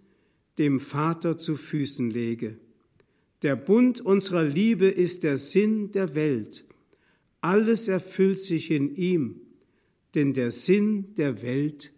dem 0.58 0.80
Vater 0.80 1.38
zu 1.38 1.56
Füßen 1.56 2.10
lege. 2.10 2.58
Der 3.42 3.56
Bund 3.56 4.00
unserer 4.02 4.44
Liebe 4.44 4.88
ist 4.88 5.24
der 5.24 5.38
Sinn 5.38 5.92
der 5.92 6.16
Welt. 6.16 6.66
Alles 7.42 7.88
erfüllt 7.88 8.40
sich 8.40 8.72
in 8.72 8.96
ihm 8.96 9.42
denn 10.14 10.34
der 10.34 10.52
Sinn 10.52 11.16
der 11.16 11.42
Welt 11.42 11.92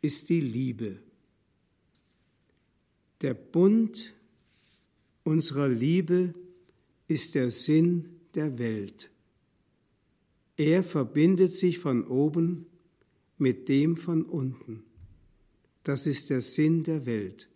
ist 0.00 0.28
die 0.28 0.40
Liebe. 0.40 0.98
Der 3.20 3.34
Bund 3.34 4.14
unserer 5.24 5.68
Liebe 5.68 6.34
ist 7.08 7.34
der 7.34 7.50
Sinn 7.50 8.20
der 8.34 8.58
Welt. 8.58 9.10
Er 10.56 10.82
verbindet 10.82 11.52
sich 11.52 11.78
von 11.78 12.06
oben 12.06 12.66
mit 13.36 13.68
dem 13.68 13.96
von 13.96 14.22
unten. 14.22 14.84
Das 15.86 16.04
ist 16.04 16.30
der 16.30 16.40
Sinn 16.40 16.82
der 16.82 17.06
Welt. 17.06 17.48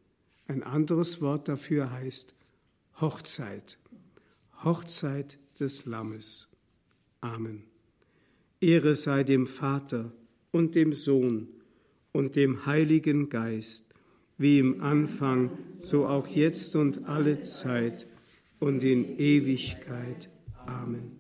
Ein 0.46 0.62
anderes 0.62 1.20
Wort 1.20 1.48
dafür 1.48 1.90
heißt 1.90 2.32
Hochzeit. 3.00 3.76
Hochzeit 4.62 5.40
des 5.58 5.84
Lammes. 5.84 6.46
Amen. 7.20 7.64
Ehre 8.60 8.94
sei 8.94 9.24
dem 9.24 9.48
Vater 9.48 10.12
und 10.52 10.76
dem 10.76 10.92
Sohn 10.92 11.48
und 12.12 12.36
dem 12.36 12.66
Heiligen 12.66 13.30
Geist, 13.30 13.84
wie 14.38 14.60
im 14.60 14.80
Anfang, 14.80 15.50
so 15.80 16.06
auch 16.06 16.28
jetzt 16.28 16.76
und 16.76 17.08
alle 17.08 17.42
Zeit 17.42 18.06
und 18.60 18.84
in 18.84 19.18
Ewigkeit. 19.18 20.30
Amen. 20.66 21.19